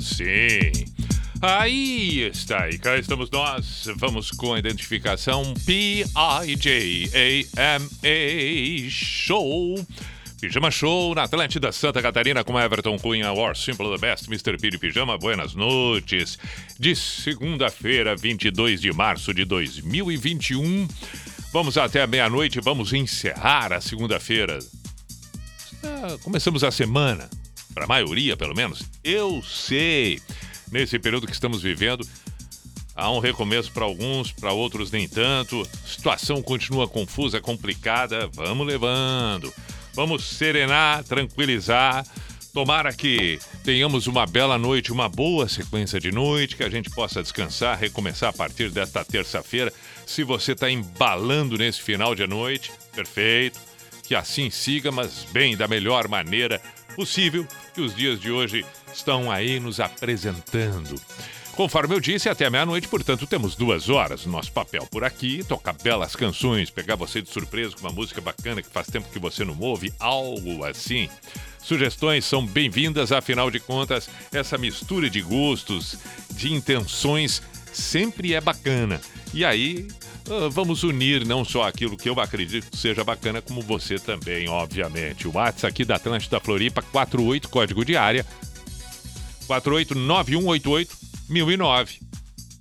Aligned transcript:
Sim. 0.00 0.94
Aí 1.42 2.22
está, 2.22 2.70
e 2.70 2.78
cá 2.78 2.96
estamos 2.96 3.30
nós. 3.30 3.86
Vamos 3.96 4.30
com 4.30 4.54
a 4.54 4.58
identificação 4.58 5.52
P-I-J-A-M-A 5.66 6.10
Show. 8.90 9.86
Pijama 10.40 10.70
Show 10.70 11.14
na 11.14 11.24
Atlântida 11.24 11.70
Santa 11.70 12.00
Catarina 12.00 12.42
com 12.44 12.58
Everton 12.58 12.98
Cunha, 12.98 13.32
War 13.32 13.54
Simple 13.56 13.90
the 13.90 13.98
Best, 13.98 14.26
Mr. 14.28 14.58
Piri 14.58 14.78
Pijama. 14.78 15.18
Buenas 15.18 15.54
noites. 15.54 16.38
De 16.78 16.96
segunda-feira, 16.96 18.16
22 18.16 18.80
de 18.80 18.90
março 18.92 19.34
de 19.34 19.44
2021. 19.44 20.88
Vamos 21.52 21.76
até 21.76 22.06
meia-noite, 22.06 22.60
vamos 22.60 22.92
encerrar 22.92 23.72
a 23.72 23.80
segunda-feira. 23.80 24.58
Começamos 26.22 26.64
a 26.64 26.70
semana, 26.70 27.28
para 27.74 27.84
a 27.84 27.88
maioria 27.88 28.36
pelo 28.36 28.54
menos. 28.54 28.82
Eu 29.02 29.42
sei, 29.42 30.20
nesse 30.70 30.98
período 30.98 31.26
que 31.26 31.32
estamos 31.32 31.62
vivendo, 31.62 32.06
há 32.94 33.10
um 33.10 33.18
recomeço 33.18 33.72
para 33.72 33.84
alguns, 33.84 34.32
para 34.32 34.52
outros 34.52 34.90
nem 34.90 35.08
tanto. 35.08 35.66
Situação 35.86 36.42
continua 36.42 36.88
confusa, 36.88 37.40
complicada. 37.40 38.28
Vamos 38.34 38.66
levando. 38.66 39.52
Vamos 39.94 40.24
serenar, 40.24 41.04
tranquilizar. 41.04 42.06
Tomara 42.52 42.92
que 42.92 43.38
tenhamos 43.64 44.06
uma 44.06 44.26
bela 44.26 44.56
noite, 44.56 44.92
uma 44.92 45.08
boa 45.08 45.48
sequência 45.48 45.98
de 45.98 46.12
noite, 46.12 46.56
que 46.56 46.62
a 46.62 46.70
gente 46.70 46.88
possa 46.88 47.20
descansar, 47.20 47.76
recomeçar 47.76 48.30
a 48.30 48.32
partir 48.32 48.70
desta 48.70 49.04
terça-feira. 49.04 49.72
Se 50.06 50.22
você 50.22 50.52
está 50.52 50.70
embalando 50.70 51.58
nesse 51.58 51.82
final 51.82 52.14
de 52.14 52.26
noite, 52.28 52.70
perfeito. 52.94 53.58
Que 54.06 54.14
assim 54.14 54.50
siga, 54.50 54.92
mas 54.92 55.26
bem, 55.32 55.56
da 55.56 55.66
melhor 55.66 56.08
maneira 56.08 56.60
possível, 56.94 57.46
que 57.72 57.80
os 57.80 57.94
dias 57.94 58.20
de 58.20 58.30
hoje 58.30 58.64
estão 58.92 59.30
aí 59.30 59.58
nos 59.58 59.80
apresentando. 59.80 61.00
Conforme 61.56 61.94
eu 61.94 62.00
disse, 62.00 62.28
até 62.28 62.50
meia-noite, 62.50 62.88
portanto, 62.88 63.28
temos 63.28 63.54
duas 63.54 63.88
horas. 63.88 64.26
Nosso 64.26 64.50
papel 64.50 64.86
por 64.90 65.04
aqui, 65.04 65.44
tocar 65.44 65.72
belas 65.72 66.16
canções, 66.16 66.68
pegar 66.68 66.96
você 66.96 67.22
de 67.22 67.30
surpresa 67.30 67.74
com 67.76 67.80
uma 67.80 67.92
música 67.92 68.20
bacana 68.20 68.60
que 68.60 68.68
faz 68.68 68.88
tempo 68.88 69.08
que 69.12 69.20
você 69.20 69.44
não 69.44 69.56
ouve, 69.60 69.92
algo 70.00 70.64
assim. 70.64 71.08
Sugestões 71.62 72.24
são 72.24 72.44
bem-vindas, 72.44 73.12
afinal 73.12 73.52
de 73.52 73.60
contas, 73.60 74.10
essa 74.32 74.58
mistura 74.58 75.08
de 75.08 75.22
gostos, 75.22 75.96
de 76.32 76.52
intenções, 76.52 77.40
sempre 77.72 78.34
é 78.34 78.40
bacana. 78.40 79.00
E 79.32 79.44
aí, 79.44 79.86
ah, 80.30 80.48
vamos 80.50 80.82
unir 80.82 81.26
não 81.26 81.44
só 81.44 81.64
aquilo 81.64 81.96
que 81.96 82.08
eu 82.08 82.18
acredito 82.20 82.76
seja 82.76 83.04
bacana, 83.04 83.42
como 83.42 83.60
você 83.60 83.98
também, 83.98 84.48
obviamente. 84.48 85.28
O 85.28 85.32
WhatsApp 85.34 85.66
aqui 85.66 85.84
da 85.84 85.96
Atlântida 85.96 86.40
Floripa, 86.40 86.82
48, 86.82 87.48
código 87.48 87.84
de 87.84 87.96
área, 87.96 88.24
489188 89.46 90.96
1009. 91.28 92.00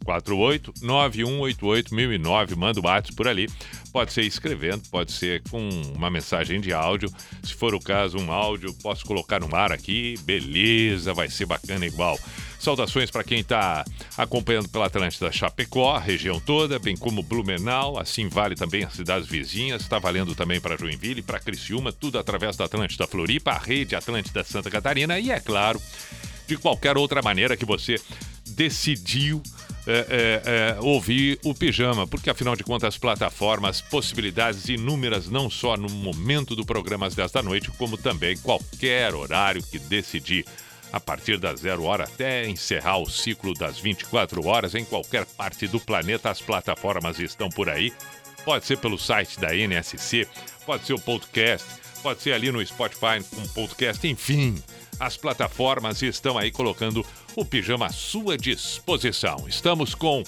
48 0.04 0.74
9188 0.82 1.96
1009. 1.96 2.56
Manda 2.56 2.80
o 2.80 2.84
WhatsApp 2.84 3.16
por 3.16 3.28
ali. 3.28 3.50
Pode 3.92 4.12
ser 4.12 4.24
escrevendo, 4.24 4.82
pode 4.90 5.12
ser 5.12 5.42
com 5.50 5.70
uma 5.96 6.10
mensagem 6.10 6.60
de 6.60 6.74
áudio. 6.74 7.10
Se 7.44 7.54
for 7.54 7.74
o 7.74 7.80
caso, 7.80 8.18
um 8.18 8.32
áudio, 8.32 8.74
posso 8.82 9.06
colocar 9.06 9.40
no 9.40 9.56
ar 9.56 9.72
aqui. 9.72 10.16
Beleza, 10.24 11.14
vai 11.14 11.30
ser 11.30 11.46
bacana 11.46 11.86
igual. 11.86 12.20
Saudações 12.64 13.12
para 13.12 13.24
quem 13.24 13.42
está 13.42 13.84
acompanhando 14.18 14.70
pela 14.70 14.86
Atlântida 14.86 15.32
Chapecó, 15.32 15.98
região 15.98 16.40
toda, 16.40 16.80
bem 16.80 16.96
como 16.96 17.22
Blumenau, 17.22 18.00
assim 18.00 18.30
vale 18.30 18.56
também 18.56 18.86
as 18.86 18.94
cidades 18.94 19.28
vizinhas, 19.28 19.82
está 19.82 20.00
valendo 20.00 20.34
também 20.34 20.62
para 20.62 20.78
Joinville, 20.78 21.22
para 21.22 21.40
Criciúma, 21.40 21.92
tudo 21.92 22.18
através 22.18 22.56
da 22.56 22.66
Atlântida 22.66 23.06
Floripa, 23.06 23.52
a 23.52 23.58
rede 23.58 23.96
Atlântida 23.96 24.44
Santa 24.46 24.72
Catarina 24.72 25.20
e, 25.20 25.30
é 25.30 25.40
claro, 25.42 25.82
de 26.48 26.56
qualquer 26.56 26.98
outra 26.98 27.22
maneira 27.22 27.58
que 27.58 27.66
você 27.66 28.00
decidiu 28.48 29.44
é, 29.86 29.92
é, 29.92 30.42
é, 30.46 30.78
ouvir 30.80 31.38
o 31.44 31.54
pijama, 31.54 32.08
porque 32.08 32.30
afinal 32.30 32.56
de 32.56 32.64
contas, 32.64 32.98
plataformas, 32.98 33.82
possibilidades 33.82 34.70
inúmeras, 34.70 35.28
não 35.28 35.50
só 35.50 35.76
no 35.76 35.90
momento 35.90 36.56
do 36.56 36.66
programa 36.66 37.08
às 37.08 37.16
10 37.16 37.32
da 37.32 37.44
noite, 37.44 37.70
como 37.72 37.98
também 37.98 38.38
qualquer 38.38 39.14
horário 39.14 39.62
que 39.62 39.78
decidir. 39.78 40.46
A 40.94 41.00
partir 41.00 41.40
das 41.40 41.62
zero 41.62 41.86
hora 41.86 42.04
até 42.04 42.48
encerrar 42.48 43.00
o 43.00 43.10
ciclo 43.10 43.56
das 43.56 43.80
24 43.80 44.46
horas, 44.46 44.76
em 44.76 44.86
qualquer 44.86 45.26
parte 45.26 45.68
do 45.68 45.80
planeta, 45.80 46.30
as 46.30 46.40
plataformas 46.40 47.20
estão 47.20 47.50
por 47.50 47.68
aí. 47.68 47.92
Pode 48.46 48.66
ser 48.66 48.78
pelo 48.78 49.00
site 49.00 49.40
da 49.40 49.56
NSC, 49.56 50.28
pode 50.68 50.86
ser 50.86 50.94
o 50.94 51.00
podcast, 51.00 51.68
pode 52.04 52.22
ser 52.22 52.34
ali 52.34 52.52
no 52.52 52.64
Spotify 52.64 53.24
com 53.28 53.42
podcast, 53.50 54.08
enfim. 54.08 54.62
As 55.00 55.18
plataformas 55.18 56.04
estão 56.04 56.38
aí 56.38 56.52
colocando 56.52 57.04
o 57.36 57.44
pijama 57.44 57.88
à 57.88 57.90
sua 57.90 58.38
disposição. 58.38 59.46
Estamos 59.48 59.96
com 59.96 60.24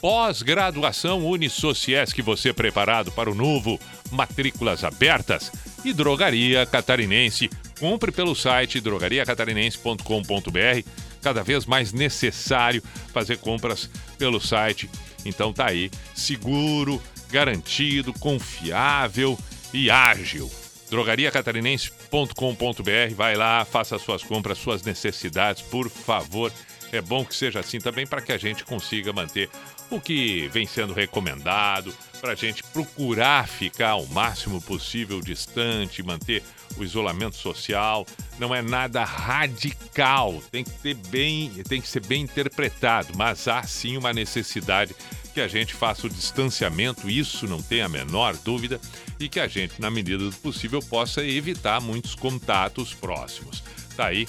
pós-graduação 0.00 1.26
Unisociesc, 1.26 2.20
você 2.22 2.52
preparado 2.52 3.10
para 3.12 3.30
o 3.30 3.34
novo, 3.34 3.78
matrículas 4.10 4.84
abertas 4.84 5.52
e 5.84 5.92
Drogaria 5.92 6.64
Catarinense. 6.66 7.50
Compre 7.78 8.10
pelo 8.10 8.34
site 8.34 8.80
drogariacatarinense.com.br. 8.80 10.88
Cada 11.22 11.42
vez 11.42 11.66
mais 11.66 11.92
necessário 11.92 12.82
fazer 13.12 13.36
compras 13.38 13.90
pelo 14.16 14.40
site. 14.40 14.88
Então 15.24 15.52
tá 15.52 15.68
aí, 15.68 15.90
seguro, 16.14 17.02
garantido, 17.30 18.12
confiável 18.12 19.36
e 19.74 19.90
ágil 19.90 20.48
drogariacatarinense.com.br. 20.90 23.14
Vai 23.14 23.36
lá, 23.36 23.64
faça 23.64 23.98
suas 23.98 24.22
compras, 24.22 24.58
suas 24.58 24.82
necessidades, 24.82 25.62
por 25.62 25.88
favor. 25.90 26.52
É 26.92 27.00
bom 27.00 27.24
que 27.24 27.34
seja 27.34 27.60
assim 27.60 27.78
também 27.78 28.06
para 28.06 28.22
que 28.22 28.32
a 28.32 28.38
gente 28.38 28.64
consiga 28.64 29.12
manter 29.12 29.50
o 29.90 30.00
que 30.00 30.48
vem 30.48 30.66
sendo 30.66 30.92
recomendado, 30.92 31.94
para 32.20 32.32
a 32.32 32.34
gente 32.34 32.62
procurar 32.62 33.48
ficar 33.48 33.96
o 33.96 34.06
máximo 34.08 34.60
possível 34.60 35.20
distante, 35.20 36.02
manter 36.02 36.42
o 36.76 36.84
isolamento 36.84 37.36
social. 37.36 38.06
Não 38.38 38.54
é 38.54 38.62
nada 38.62 39.04
radical, 39.04 40.42
tem 40.50 40.64
que 40.64 40.70
ter 40.70 40.94
bem, 40.94 41.50
tem 41.68 41.80
que 41.80 41.88
ser 41.88 42.04
bem 42.04 42.22
interpretado, 42.22 43.12
mas 43.16 43.46
há 43.48 43.62
sim 43.62 43.96
uma 43.96 44.12
necessidade 44.12 44.94
que 45.32 45.40
a 45.40 45.48
gente 45.48 45.74
faça 45.74 46.06
o 46.06 46.10
distanciamento, 46.10 47.10
isso 47.10 47.46
não 47.46 47.60
tem 47.60 47.82
a 47.82 47.88
menor 47.88 48.34
dúvida, 48.38 48.80
e 49.20 49.28
que 49.28 49.38
a 49.38 49.46
gente, 49.46 49.80
na 49.80 49.90
medida 49.90 50.24
do 50.24 50.36
possível, 50.36 50.80
possa 50.80 51.22
evitar 51.22 51.78
muitos 51.80 52.14
contatos 52.14 52.94
próximos. 52.94 53.62
Tá 53.94 54.06
aí 54.06 54.26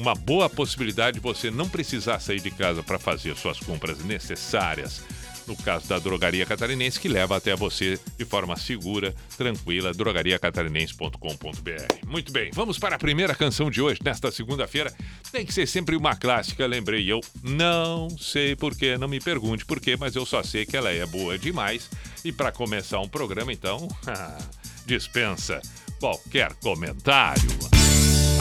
uma 0.00 0.14
boa 0.14 0.48
possibilidade 0.48 1.18
de 1.18 1.20
você 1.20 1.50
não 1.50 1.68
precisar 1.68 2.20
sair 2.20 2.40
de 2.40 2.50
casa 2.50 2.82
para 2.82 2.98
fazer 2.98 3.36
suas 3.36 3.60
compras 3.60 4.02
necessárias 4.02 5.02
no 5.46 5.54
caso 5.56 5.88
da 5.88 5.98
Drogaria 5.98 6.46
Catarinense, 6.46 7.00
que 7.00 7.08
leva 7.08 7.36
até 7.36 7.56
você 7.56 7.98
de 8.16 8.24
forma 8.24 8.56
segura, 8.56 9.12
tranquila, 9.36 9.92
drogariacatarinense.com.br. 9.92 12.06
Muito 12.06 12.30
bem, 12.30 12.50
vamos 12.54 12.78
para 12.78 12.94
a 12.94 12.98
primeira 12.98 13.34
canção 13.34 13.68
de 13.68 13.82
hoje, 13.82 13.98
nesta 14.04 14.30
segunda-feira. 14.30 14.94
Tem 15.32 15.44
que 15.44 15.52
ser 15.52 15.66
sempre 15.66 15.96
uma 15.96 16.14
clássica, 16.14 16.64
lembrei 16.66 17.10
eu. 17.10 17.20
Não 17.42 18.08
sei 18.10 18.54
porquê, 18.54 18.96
não 18.96 19.08
me 19.08 19.18
pergunte 19.18 19.64
porquê, 19.64 19.96
mas 19.98 20.14
eu 20.14 20.24
só 20.24 20.40
sei 20.42 20.64
que 20.64 20.76
ela 20.76 20.92
é 20.92 21.04
boa 21.04 21.36
demais. 21.36 21.90
E 22.24 22.30
para 22.30 22.52
começar 22.52 23.00
um 23.00 23.08
programa, 23.08 23.52
então, 23.52 23.88
dispensa 24.86 25.60
qualquer 25.98 26.54
comentário. 26.54 27.89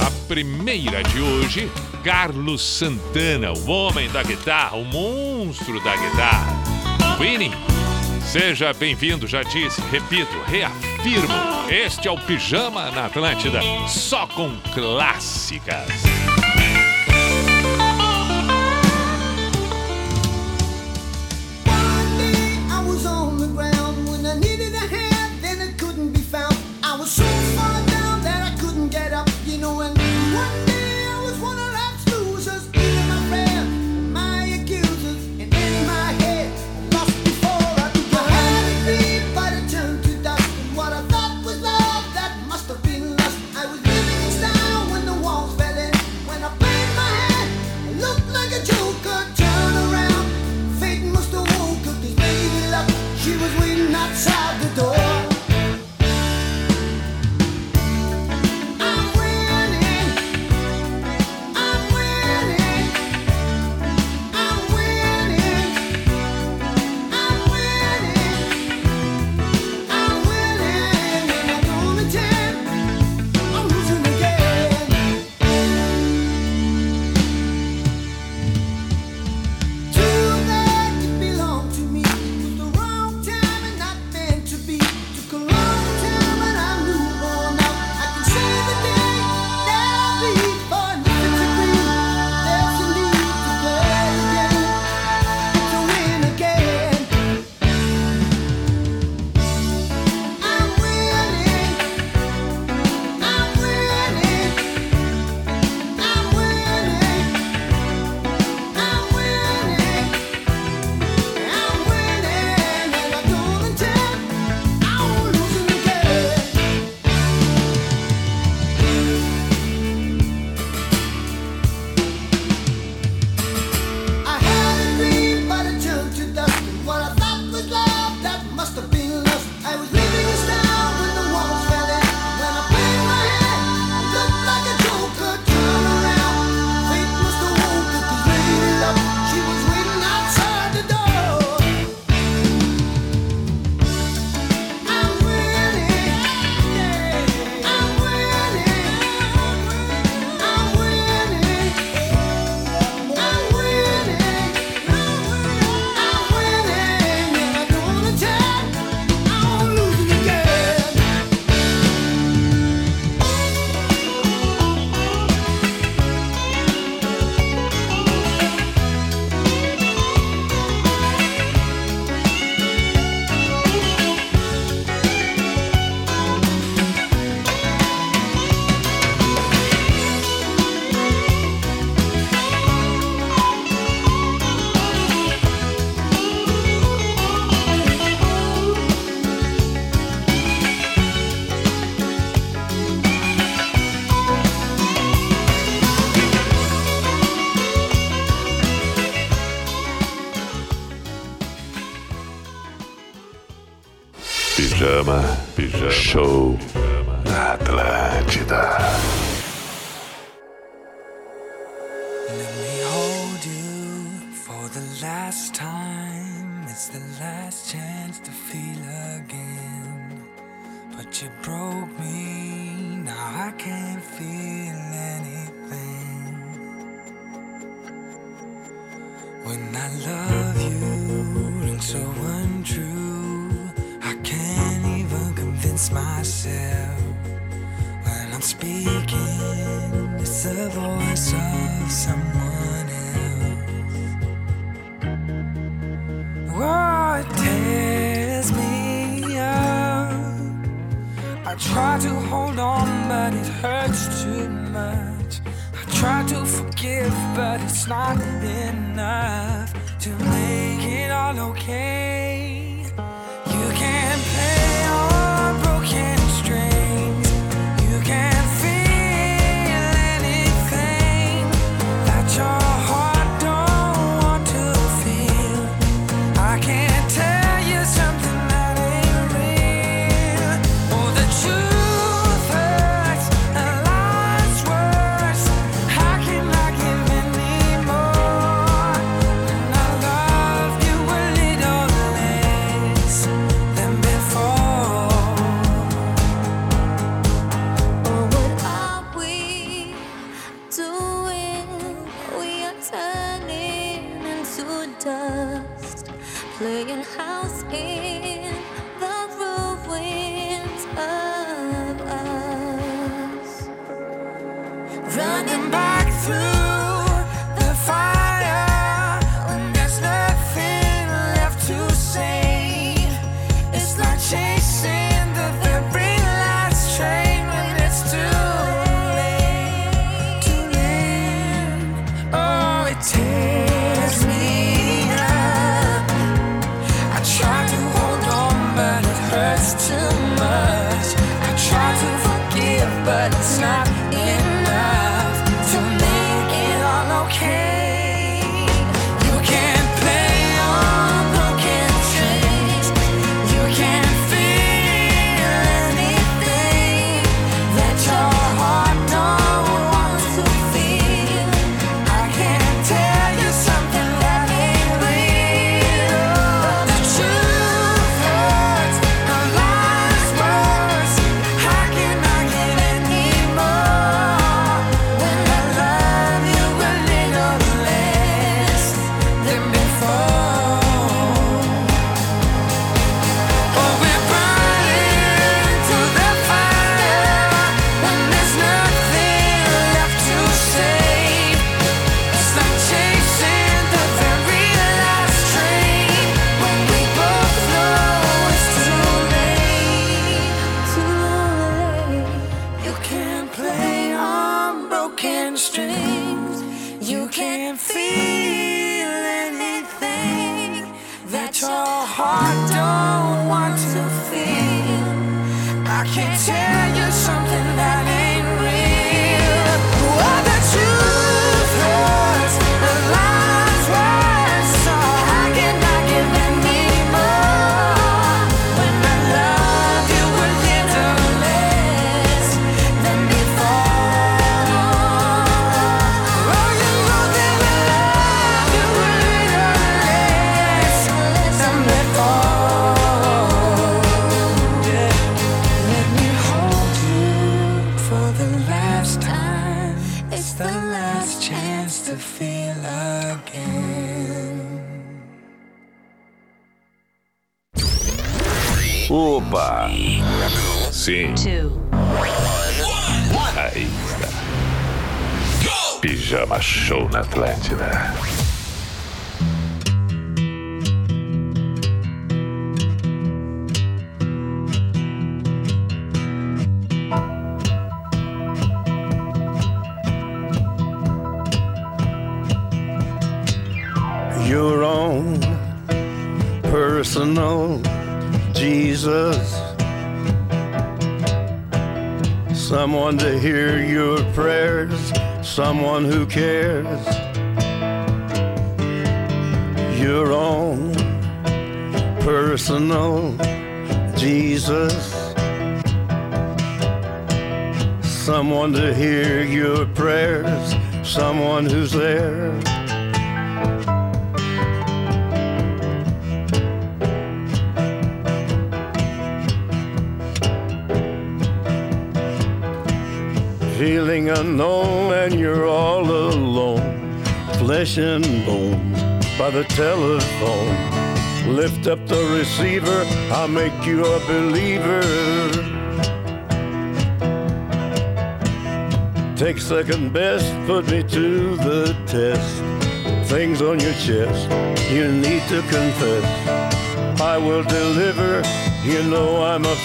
A 0.05 0.11
primeira 0.27 1.03
de 1.03 1.19
hoje, 1.21 1.71
Carlos 2.03 2.61
Santana, 2.61 3.51
o 3.51 3.69
homem 3.69 4.09
da 4.09 4.23
guitarra, 4.23 4.77
o 4.77 4.85
monstro 4.85 5.83
da 5.83 5.95
guitarra. 5.95 7.17
Winnie. 7.19 7.51
Seja 8.21 8.71
bem-vindo, 8.73 9.27
já 9.27 9.41
disse, 9.41 9.81
repito, 9.91 10.37
reafirmo. 10.45 11.33
Este 11.67 12.07
é 12.07 12.11
o 12.11 12.17
Pijama 12.17 12.91
na 12.91 13.05
Atlântida, 13.07 13.59
só 13.87 14.27
com 14.27 14.55
clássicas. 14.73 15.89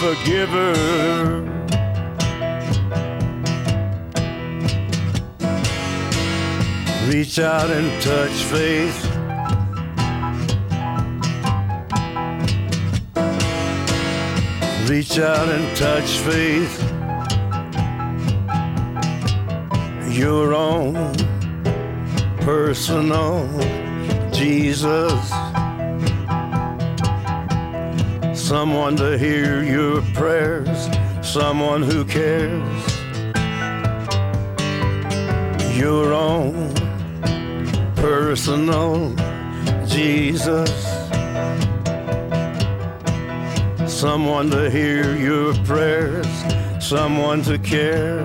Forgiver. 0.01 0.73
Reach 7.09 7.39
out 7.39 7.71
and 7.71 8.03
touch 8.03 8.37
faith. 8.53 9.15
Reach 14.89 15.19
out 15.19 15.49
and 15.49 15.77
touch 15.77 16.19
faith. 16.19 16.81
Your 20.11 20.55
own 20.55 21.15
personal 22.41 23.49
Jesus. 24.33 25.44
Someone 28.55 28.95
to 28.99 29.19
hear 29.19 29.65
your 29.65 30.01
prayers, 30.15 30.89
someone 31.23 31.83
who 31.83 32.05
cares. 32.05 32.85
Your 35.77 36.13
own 36.13 36.73
personal 37.97 39.13
Jesus. 39.87 40.71
Someone 43.89 44.51
to 44.51 44.71
hear 44.71 45.17
your 45.17 45.53
prayers, 45.65 46.29
someone 46.79 47.43
to 47.43 47.59
care. 47.59 48.23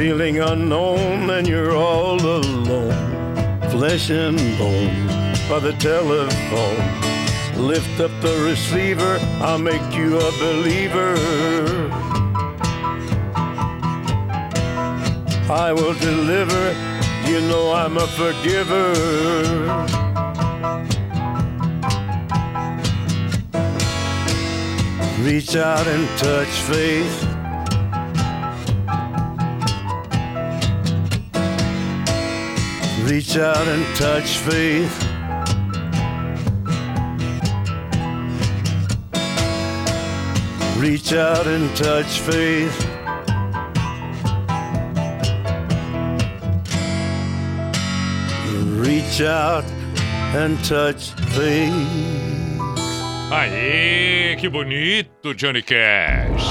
Feeling 0.00 0.38
unknown 0.38 1.28
and 1.28 1.46
you're 1.46 1.76
all 1.76 2.18
alone, 2.18 3.60
flesh 3.68 4.08
and 4.08 4.38
bone 4.56 5.06
by 5.46 5.58
the 5.58 5.76
telephone. 5.78 7.66
Lift 7.66 8.00
up 8.00 8.10
the 8.22 8.42
receiver, 8.48 9.18
I'll 9.42 9.58
make 9.58 9.94
you 9.94 10.16
a 10.16 10.32
believer. 10.40 11.16
I 15.50 15.70
will 15.74 15.92
deliver, 15.92 16.72
you 17.28 17.42
know 17.42 17.70
I'm 17.74 17.98
a 17.98 18.06
forgiver. 18.16 18.94
Reach 25.22 25.56
out 25.56 25.86
and 25.86 26.08
touch 26.18 26.48
faith. 26.72 27.29
Reach 33.10 33.36
out 33.36 33.66
and 33.66 33.96
touch 33.96 34.38
faith. 34.38 35.04
Reach 40.78 41.12
out 41.12 41.44
and 41.44 41.76
touch 41.76 42.20
faith. 42.20 42.86
Reach 48.78 49.20
out 49.22 49.64
and 50.36 50.56
touch 50.64 51.10
faith. 51.34 51.72
Aê, 53.32 54.36
que 54.38 54.48
bonito, 54.48 55.34
Johnny 55.34 55.62
Cash. 55.62 56.44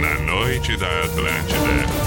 Na 0.00 0.18
noite 0.26 0.76
da 0.76 0.88
Atlântida. 1.04 2.01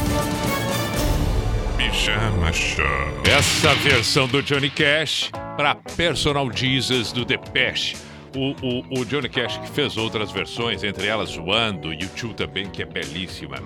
Pijama 2.06 2.54
Show. 2.54 2.86
Essa 3.26 3.74
versão 3.74 4.28
do 4.28 4.44
Johnny 4.44 4.70
Cash 4.70 5.32
para 5.58 5.74
Personal 5.74 6.48
Jesus 6.54 7.12
do 7.12 7.26
Depeche. 7.26 7.98
O, 8.36 8.52
o, 8.62 9.00
o 9.00 9.06
Johnny 9.06 9.28
Cash 9.28 9.58
que 9.58 9.68
fez 9.72 9.98
outras 9.98 10.32
versões, 10.32 10.84
entre 10.84 11.08
elas 11.08 11.30
Zoando, 11.30 11.92
YouTube 11.92 12.36
também, 12.36 12.70
que 12.70 12.84
é 12.84 12.86
belíssima. 12.86 13.58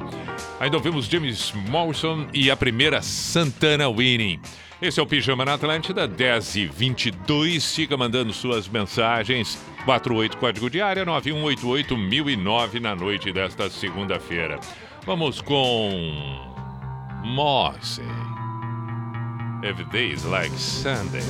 Ainda 0.58 0.78
ouvimos 0.78 1.08
James 1.08 1.52
Morrison 1.68 2.28
e 2.34 2.50
a 2.50 2.56
primeira 2.56 3.02
Santana 3.02 3.90
Winning. 3.90 4.40
Esse 4.82 5.02
é 5.02 5.04
o 5.04 5.06
Pijama 5.06 5.44
na 5.44 5.56
Atlântida, 5.56 6.08
10 6.08 6.56
e 6.56 6.66
22. 6.66 7.62
Siga 7.62 7.98
mandando 7.98 8.32
suas 8.32 8.70
mensagens. 8.70 9.60
48 9.84 10.38
código 10.38 10.70
de 10.70 10.82
área 10.82 11.06
9188009 11.06 12.80
na 12.80 12.96
noite 12.96 13.34
desta 13.34 13.70
segunda-feira. 13.70 14.62
Vamos 15.06 15.42
com 15.42 16.49
Mosse. 17.24 18.00
Every 19.64 19.86
day 19.86 20.12
is 20.12 20.26
like 20.26 20.52
Sunday. 20.54 21.24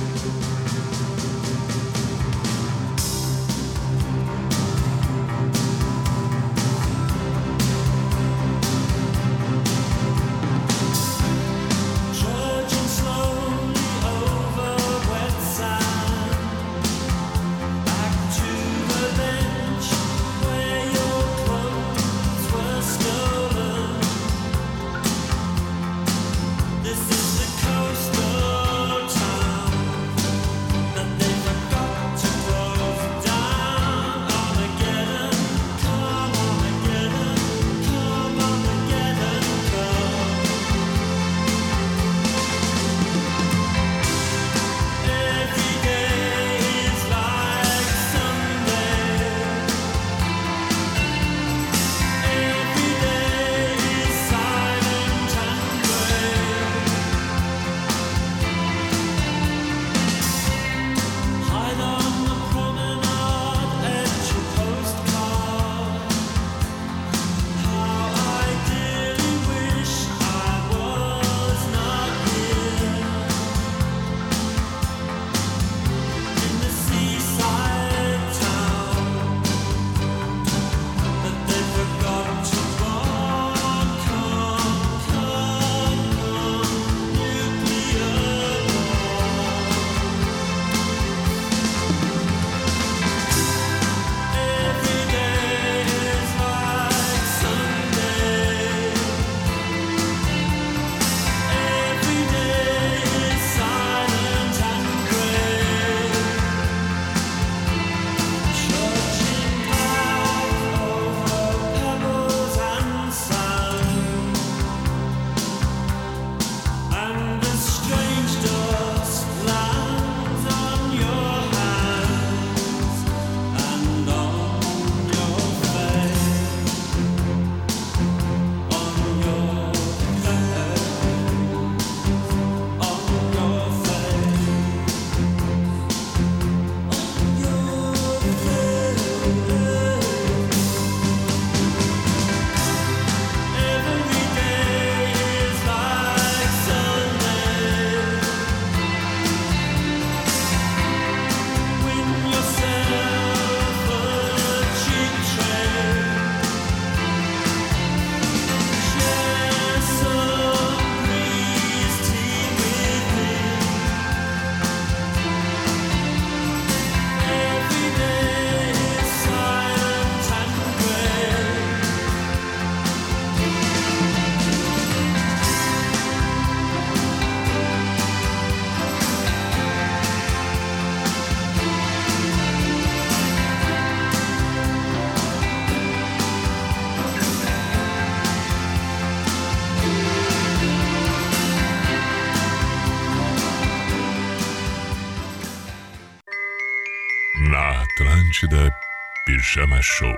Show. 199.80 200.14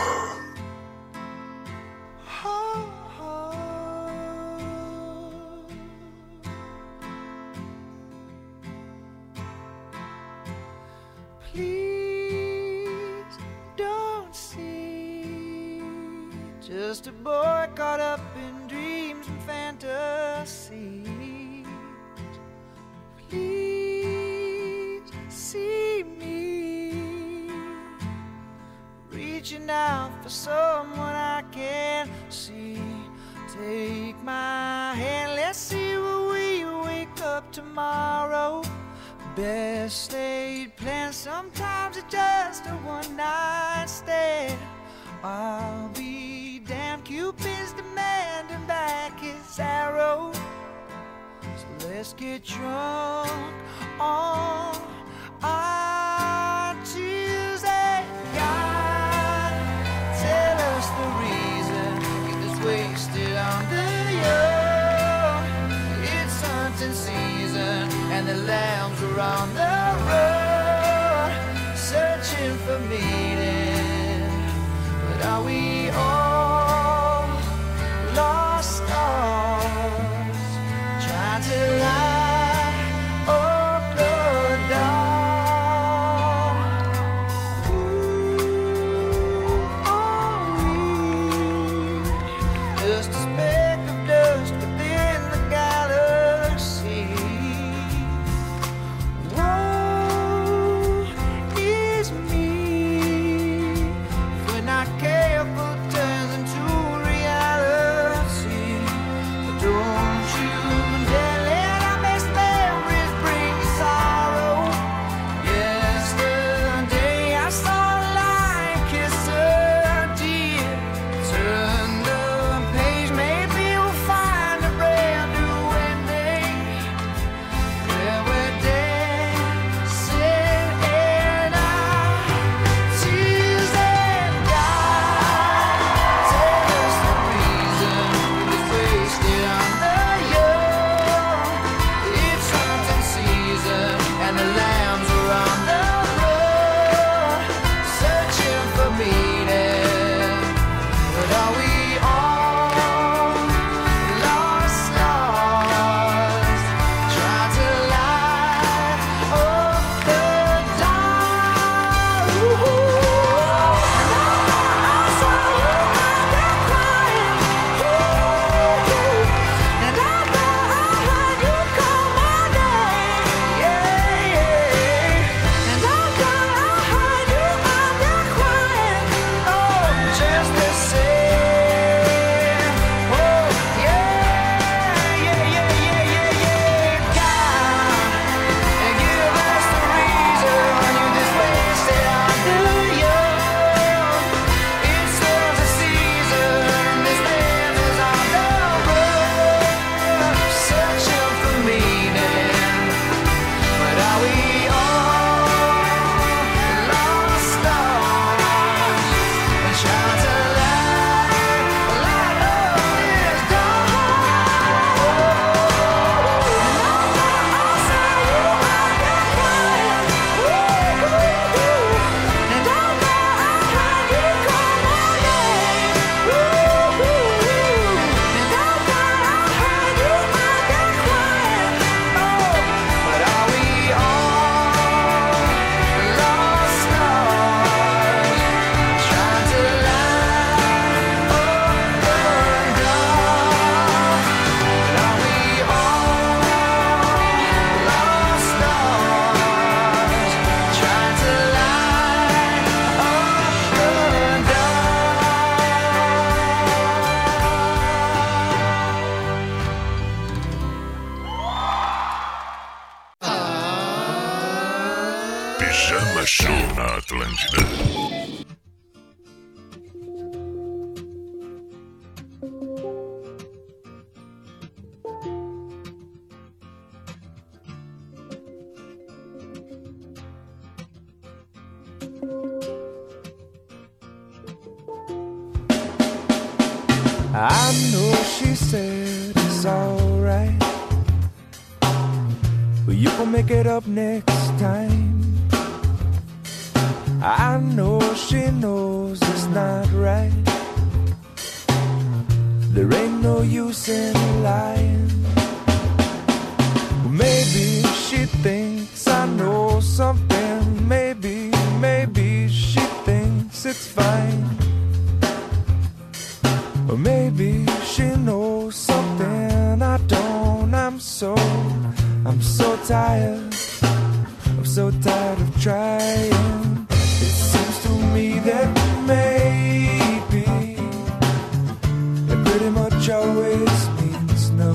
pretty 333.02 333.12
always 333.12 333.88
means 334.00 334.50
no. 334.50 334.72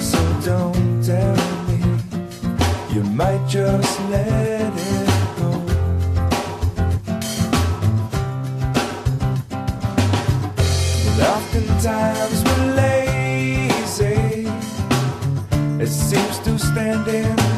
So 0.00 0.18
don't 0.44 1.02
tell 1.04 1.36
me 1.68 1.78
you 2.94 3.02
might 3.02 3.46
just 3.48 4.00
let 4.10 4.72
it 4.72 5.10
go. 5.38 5.50
Oftentimes 11.20 12.44
we're 12.44 12.74
lazy. 12.74 14.48
It 15.82 15.88
seems 15.88 16.38
to 16.40 16.58
stand 16.58 17.08
in 17.08 17.53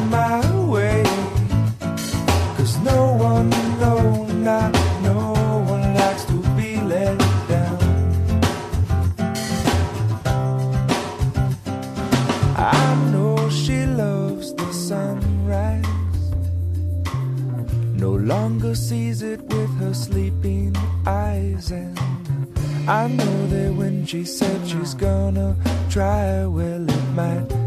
I 22.87 23.07
know 23.09 23.47
that 23.47 23.73
when 23.73 24.05
she 24.05 24.23
said 24.23 24.65
she's 24.65 24.93
gonna 24.93 25.57
try, 25.89 26.45
well, 26.45 26.89
it 26.89 27.03
might 27.13 27.66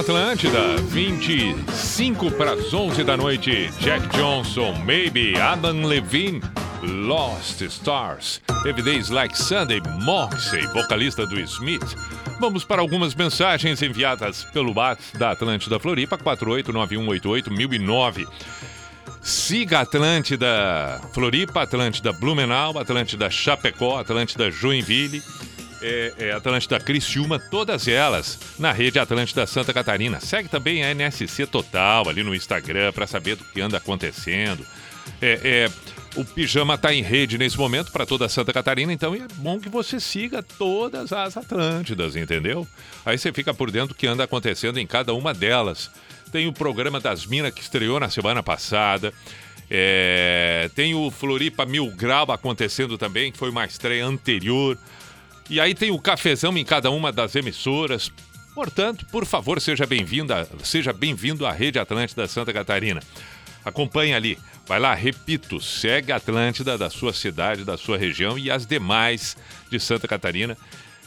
Atlântida, 0.00 0.76
25 0.88 2.30
para 2.30 2.54
as 2.54 2.72
11 2.72 3.04
da 3.04 3.18
noite. 3.18 3.70
Jack 3.80 4.08
Johnson, 4.16 4.72
Maybe, 4.86 5.38
Adam 5.38 5.84
Levine, 5.84 6.40
Lost 6.82 7.60
Stars. 7.60 8.40
Teve 8.62 8.80
Days 8.80 9.10
Like 9.10 9.36
Sunday, 9.36 9.82
Moxie, 10.00 10.66
vocalista 10.72 11.26
do 11.26 11.38
Smith. 11.40 11.94
Vamos 12.40 12.64
para 12.64 12.80
algumas 12.80 13.14
mensagens 13.14 13.82
enviadas 13.82 14.44
pelo 14.44 14.72
BAT 14.72 14.98
da 15.18 15.32
Atlântida 15.32 15.78
Floripa, 15.78 16.16
489188009. 16.16 18.26
Siga 19.20 19.80
Atlântida 19.80 20.98
Floripa, 21.12 21.60
Atlântida 21.60 22.10
Blumenau, 22.10 22.78
Atlântida 22.78 23.28
Chapecó, 23.28 23.98
Atlântida 23.98 24.50
Joinville, 24.50 25.22
é, 25.82 26.12
é, 26.18 26.32
Atlântida 26.32 26.78
Criciúma, 26.78 27.38
todas 27.38 27.88
elas 27.88 28.38
na 28.58 28.72
rede 28.72 28.98
Atlântida 28.98 29.46
Santa 29.46 29.72
Catarina. 29.72 30.20
Segue 30.20 30.48
também 30.48 30.84
a 30.84 30.94
NSC 30.94 31.46
Total 31.46 32.08
ali 32.08 32.22
no 32.22 32.34
Instagram 32.34 32.92
para 32.92 33.06
saber 33.06 33.36
do 33.36 33.44
que 33.44 33.60
anda 33.60 33.78
acontecendo. 33.78 34.64
É, 35.20 35.40
é, 35.42 35.70
o 36.16 36.24
Pijama 36.24 36.74
está 36.74 36.92
em 36.92 37.02
rede 37.02 37.38
nesse 37.38 37.56
momento 37.56 37.92
para 37.92 38.04
toda 38.04 38.28
Santa 38.28 38.52
Catarina, 38.52 38.92
então 38.92 39.14
é 39.14 39.26
bom 39.36 39.60
que 39.60 39.68
você 39.68 40.00
siga 40.00 40.42
todas 40.42 41.12
as 41.12 41.36
Atlântidas, 41.36 42.16
entendeu? 42.16 42.66
Aí 43.04 43.16
você 43.16 43.32
fica 43.32 43.54
por 43.54 43.70
dentro 43.70 43.88
do 43.88 43.94
que 43.94 44.06
anda 44.06 44.24
acontecendo 44.24 44.78
em 44.78 44.86
cada 44.86 45.14
uma 45.14 45.32
delas. 45.32 45.90
Tem 46.32 46.46
o 46.46 46.52
programa 46.52 47.00
das 47.00 47.26
Minas 47.26 47.52
que 47.52 47.60
estreou 47.60 47.98
na 48.00 48.08
semana 48.08 48.42
passada. 48.42 49.12
É, 49.70 50.68
tem 50.74 50.94
o 50.94 51.10
Floripa 51.10 51.64
Mil 51.64 51.86
Grau 51.90 52.30
acontecendo 52.32 52.98
também, 52.98 53.30
que 53.30 53.38
foi 53.38 53.50
uma 53.50 53.64
estreia 53.64 54.04
anterior. 54.04 54.76
E 55.50 55.60
aí 55.60 55.74
tem 55.74 55.90
o 55.90 55.98
cafezão 55.98 56.56
em 56.56 56.64
cada 56.64 56.90
uma 56.90 57.10
das 57.12 57.34
emissoras. 57.34 58.10
Portanto, 58.54 59.04
por 59.10 59.26
favor, 59.26 59.60
seja 59.60 59.84
bem-vindo 59.86 60.32
seja 60.62 60.92
bem-vindo 60.92 61.44
à 61.46 61.52
Rede 61.52 61.78
Atlântida 61.78 62.26
Santa 62.28 62.52
Catarina. 62.52 63.00
Acompanhe 63.64 64.14
ali. 64.14 64.38
Vai 64.66 64.78
lá, 64.78 64.94
repito, 64.94 65.60
segue 65.60 66.12
a 66.12 66.16
Atlântida 66.16 66.78
da 66.78 66.88
sua 66.88 67.12
cidade, 67.12 67.64
da 67.64 67.76
sua 67.76 67.98
região 67.98 68.38
e 68.38 68.50
as 68.50 68.64
demais 68.64 69.36
de 69.70 69.80
Santa 69.80 70.06
Catarina 70.06 70.56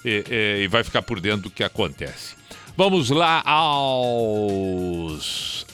e, 0.03 0.23
e- 0.29 0.63
e 0.63 0.67
vai 0.67 0.83
ficar 0.83 1.01
por 1.01 1.19
dentro 1.21 1.43
do 1.43 1.49
que 1.49 1.63
acontece. 1.63 2.35
Vamos 2.75 3.09
lá 3.09 3.41
aos 4.23 5.65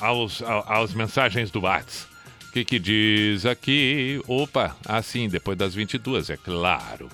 aos, 0.00 0.42
ao- 0.42 0.70
às 0.84 0.92
mensagens 0.92 1.50
do 1.50 1.60
Whats. 1.62 2.06
O 2.48 2.52
que, 2.52 2.64
que 2.64 2.78
diz 2.78 3.44
aqui? 3.46 4.20
Opa, 4.26 4.76
assim, 4.86 5.28
depois 5.28 5.56
das 5.56 5.74
22, 5.74 6.30
é 6.30 6.36
claro. 6.36 7.08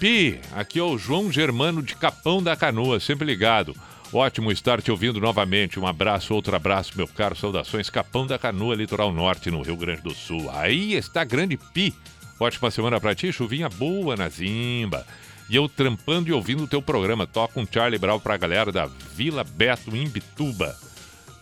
Pi, 0.00 0.40
aqui 0.52 0.78
é 0.78 0.82
o 0.82 0.96
João 0.96 1.30
Germano 1.30 1.82
de 1.82 1.94
Capão 1.94 2.42
da 2.42 2.56
Canoa, 2.56 2.98
sempre 2.98 3.26
ligado. 3.26 3.76
Ótimo 4.10 4.50
estar 4.50 4.80
te 4.80 4.90
ouvindo 4.90 5.20
novamente. 5.20 5.78
Um 5.78 5.86
abraço, 5.86 6.32
outro 6.32 6.56
abraço, 6.56 6.94
meu 6.96 7.06
caro. 7.06 7.36
Saudações, 7.36 7.90
Capão 7.90 8.26
da 8.26 8.38
Canoa, 8.38 8.74
Litoral 8.74 9.12
Norte, 9.12 9.50
no 9.50 9.60
Rio 9.60 9.76
Grande 9.76 10.00
do 10.00 10.14
Sul. 10.14 10.50
Aí 10.54 10.94
está 10.94 11.22
grande 11.22 11.58
Pi. 11.58 11.94
Ótima 12.40 12.70
semana 12.70 12.98
pra 12.98 13.14
ti, 13.14 13.30
chuvinha 13.30 13.68
boa 13.68 14.16
na 14.16 14.30
Zimba. 14.30 15.06
E 15.50 15.56
eu 15.56 15.68
trampando 15.68 16.30
e 16.30 16.32
ouvindo 16.32 16.64
o 16.64 16.68
teu 16.68 16.80
programa. 16.80 17.26
Toca 17.26 17.60
um 17.60 17.66
Charlie 17.70 17.98
Brown 17.98 18.18
pra 18.18 18.38
galera 18.38 18.72
da 18.72 18.86
Vila 18.86 19.44
Beto, 19.44 19.94
em 19.94 20.08
Bituba. 20.08 20.74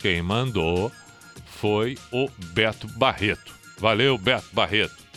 Quem 0.01 0.21
mandou 0.21 0.91
foi 1.61 1.97
o 2.11 2.29
Beto 2.53 2.89
Barreto. 2.89 3.55
Valeu, 3.79 4.19
Beto 4.19 4.49
Barreto. 4.53 5.08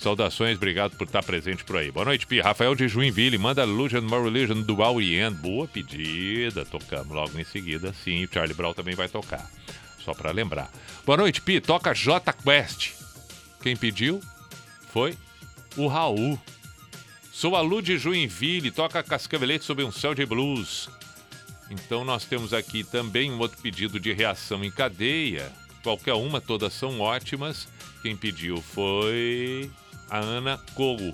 Saudações, 0.00 0.56
obrigado 0.56 0.96
por 0.96 1.06
estar 1.06 1.22
presente 1.22 1.62
por 1.62 1.76
aí. 1.76 1.90
Boa 1.90 2.06
noite, 2.06 2.26
Pi. 2.26 2.40
Rafael 2.40 2.74
de 2.74 2.88
Joinville, 2.88 3.36
manda 3.36 3.64
Illusion 3.64 4.00
More 4.00 4.24
Religion 4.24 4.62
do 4.62 4.98
End. 4.98 5.36
Boa 5.36 5.68
pedida, 5.68 6.64
tocamos 6.64 7.14
logo 7.14 7.38
em 7.38 7.44
seguida. 7.44 7.92
Sim, 7.92 8.24
o 8.24 8.32
Charlie 8.32 8.54
Brown 8.54 8.72
também 8.72 8.94
vai 8.94 9.08
tocar. 9.08 9.46
Só 10.02 10.14
pra 10.14 10.30
lembrar. 10.30 10.72
Boa 11.04 11.18
noite, 11.18 11.42
Pi. 11.42 11.60
Toca 11.60 11.92
J 11.92 12.32
Quest. 12.32 12.92
Quem 13.62 13.76
pediu 13.76 14.22
foi 14.90 15.14
o 15.76 15.86
Raul. 15.86 16.40
Sou 17.30 17.54
a 17.54 17.60
Lu 17.60 17.82
de 17.82 17.98
Joinville, 17.98 18.70
toca 18.70 19.02
Cascavelete 19.02 19.66
sob 19.66 19.84
um 19.84 19.92
céu 19.92 20.14
de 20.14 20.24
blues. 20.24 20.88
Então 21.70 22.06
nós 22.06 22.24
temos 22.24 22.54
aqui 22.54 22.84
também 22.84 23.30
um 23.30 23.38
outro 23.38 23.58
pedido 23.60 24.00
de 24.00 24.14
reação 24.14 24.64
em 24.64 24.70
cadeia. 24.70 25.52
Qualquer 25.82 26.14
uma, 26.14 26.40
todas 26.40 26.72
são 26.72 27.00
ótimas. 27.00 27.68
Quem 28.00 28.16
pediu 28.16 28.62
foi 28.62 29.70
a 30.10 30.18
Ana 30.18 30.58
Cogo. 30.74 31.12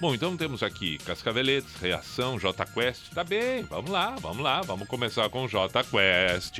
Bom, 0.00 0.14
então 0.14 0.36
temos 0.36 0.62
aqui 0.62 0.98
Cascaveletes, 0.98 1.74
Reação, 1.76 2.38
J 2.38 2.66
Quest. 2.66 3.10
Tá 3.14 3.24
bem, 3.24 3.62
vamos 3.62 3.90
lá, 3.90 4.14
vamos 4.20 4.42
lá. 4.42 4.60
Vamos 4.62 4.86
começar 4.86 5.28
com 5.30 5.48
J 5.48 5.82
Quest. 5.84 6.58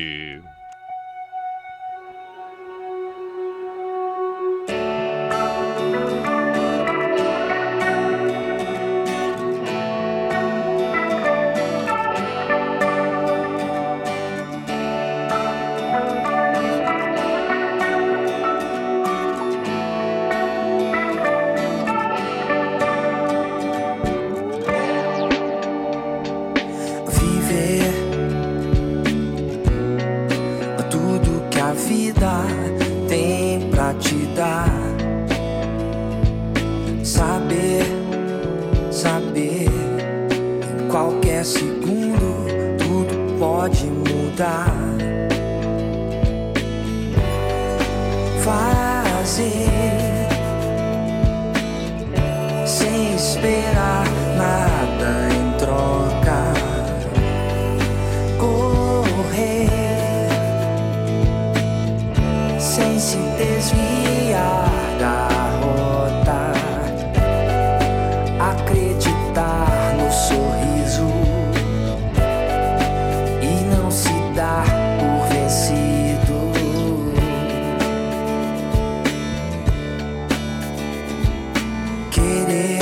complicated 82.17 82.76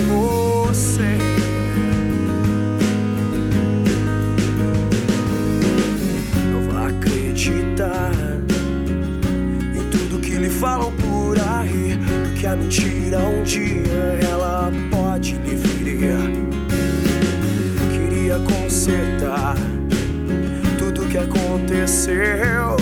você. 0.00 1.18
Não 6.50 6.62
vai 6.72 6.90
acreditar 6.90 8.12
em 9.74 9.90
tudo 9.90 10.20
que 10.20 10.36
lhe 10.36 10.50
falam 10.50 10.92
por 10.92 11.36
aí, 11.38 11.98
porque 12.24 12.46
a 12.46 12.56
mentira 12.56 13.18
um 13.18 13.42
dia 13.42 14.18
ela 14.30 14.70
pode 14.90 15.34
lhe 15.34 15.54
virar. 15.54 16.30
Queria 17.92 18.38
consertar 18.40 19.56
tudo 20.78 21.06
que 21.08 21.18
aconteceu, 21.18 22.76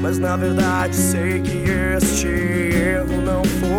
mas 0.00 0.18
na 0.18 0.36
verdade 0.36 0.94
sei 0.94 1.40
que 1.40 1.64
este 1.96 2.26
erro 2.28 3.20
não 3.22 3.44
foi 3.44 3.75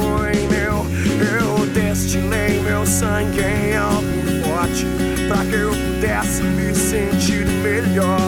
destinei 1.98 2.62
meu 2.62 2.86
sangue 2.86 3.42
em 3.42 3.76
algo 3.76 4.04
forte 4.44 4.86
para 5.28 5.44
que 5.46 5.56
eu 5.56 5.72
pudesse 5.72 6.44
me 6.44 6.74
sentir 6.76 7.48
melhor. 7.64 8.20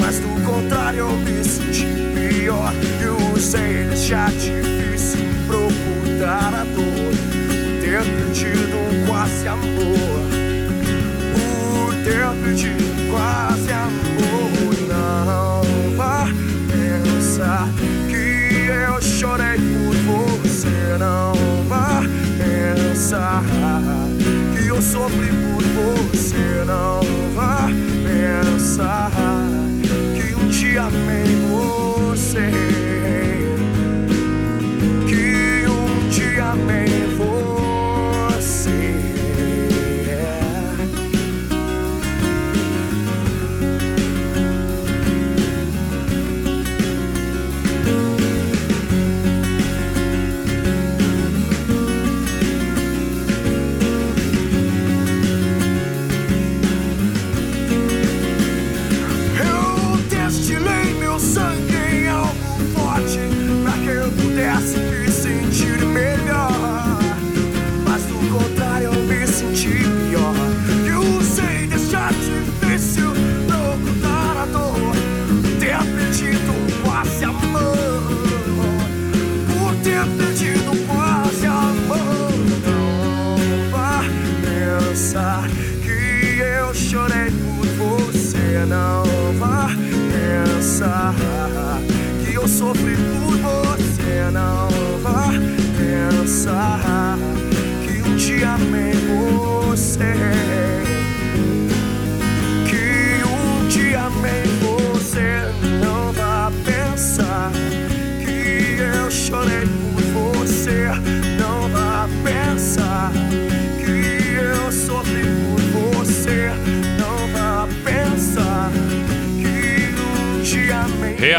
Mas 0.00 0.20
do 0.20 0.28
contrário, 0.46 1.00
eu 1.00 1.10
me 1.10 1.42
senti 1.42 1.86
pior. 2.14 2.72
E 3.02 3.36
usei 3.36 3.60
ele 3.60 3.96
já 3.96 4.26
difícil 4.26 5.26
procurar 5.48 6.54
a 6.54 6.64
dor. 6.64 7.12
Por 7.42 7.80
ter 7.80 8.04
perdido 8.04 9.06
quase 9.08 9.48
amor. 9.48 10.20
Por 11.34 11.94
ter 12.04 12.44
perdido 12.44 13.10
quase 13.10 13.72
amor. 13.72 14.88
Não 14.88 15.96
vá 15.96 16.28
pensar 16.70 17.68
que 18.08 18.68
eu 18.68 19.02
chorei 19.02 19.58
por 20.06 20.48
você, 20.48 20.96
não 21.00 21.27
pensar 23.08 23.42
que 24.54 24.68
eu 24.68 24.82
sofri 24.82 25.28
por 25.28 25.62
você. 25.62 26.64
Não 26.66 27.00
vá 27.34 27.66
pensar 28.04 29.10
que 30.14 30.34
um 30.34 30.48
dia 30.48 30.82
amei 30.82 31.24
você. 31.48 32.67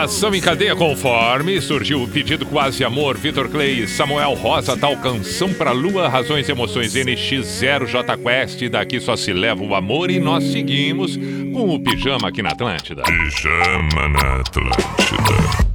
ação 0.04 0.34
em 0.34 0.42
cadeia 0.42 0.76
conforme 0.76 1.60
surgiu 1.62 2.02
o 2.04 2.08
pedido 2.08 2.46
Quase 2.46 2.84
Amor, 2.84 3.18
Vitor 3.18 3.50
Clay 3.50 3.84
e 3.84 3.88
Samuel 3.88 4.34
Rosa, 4.34 4.78
tal 4.78 4.96
canção 4.98 5.54
pra 5.54 5.72
lua, 5.72 6.08
razões 6.08 6.48
e 6.48 6.52
emoções 6.52 6.96
NX0J 6.96 8.18
Quest, 8.18 8.70
daqui 8.70 9.00
só 9.00 9.16
se 9.16 9.34
leva 9.34 9.64
o 9.64 9.76
amor 9.76 10.10
e 10.10 10.20
nós 10.20 10.44
seguimos 10.46 11.18
com 11.54 11.76
o 11.76 11.80
pijama 11.80 12.30
aqui 12.30 12.42
na 12.42 12.50
Atlântida. 12.50 13.04
Pijama 13.04 14.10
na 14.10 14.42
Atlântida. 14.42 15.69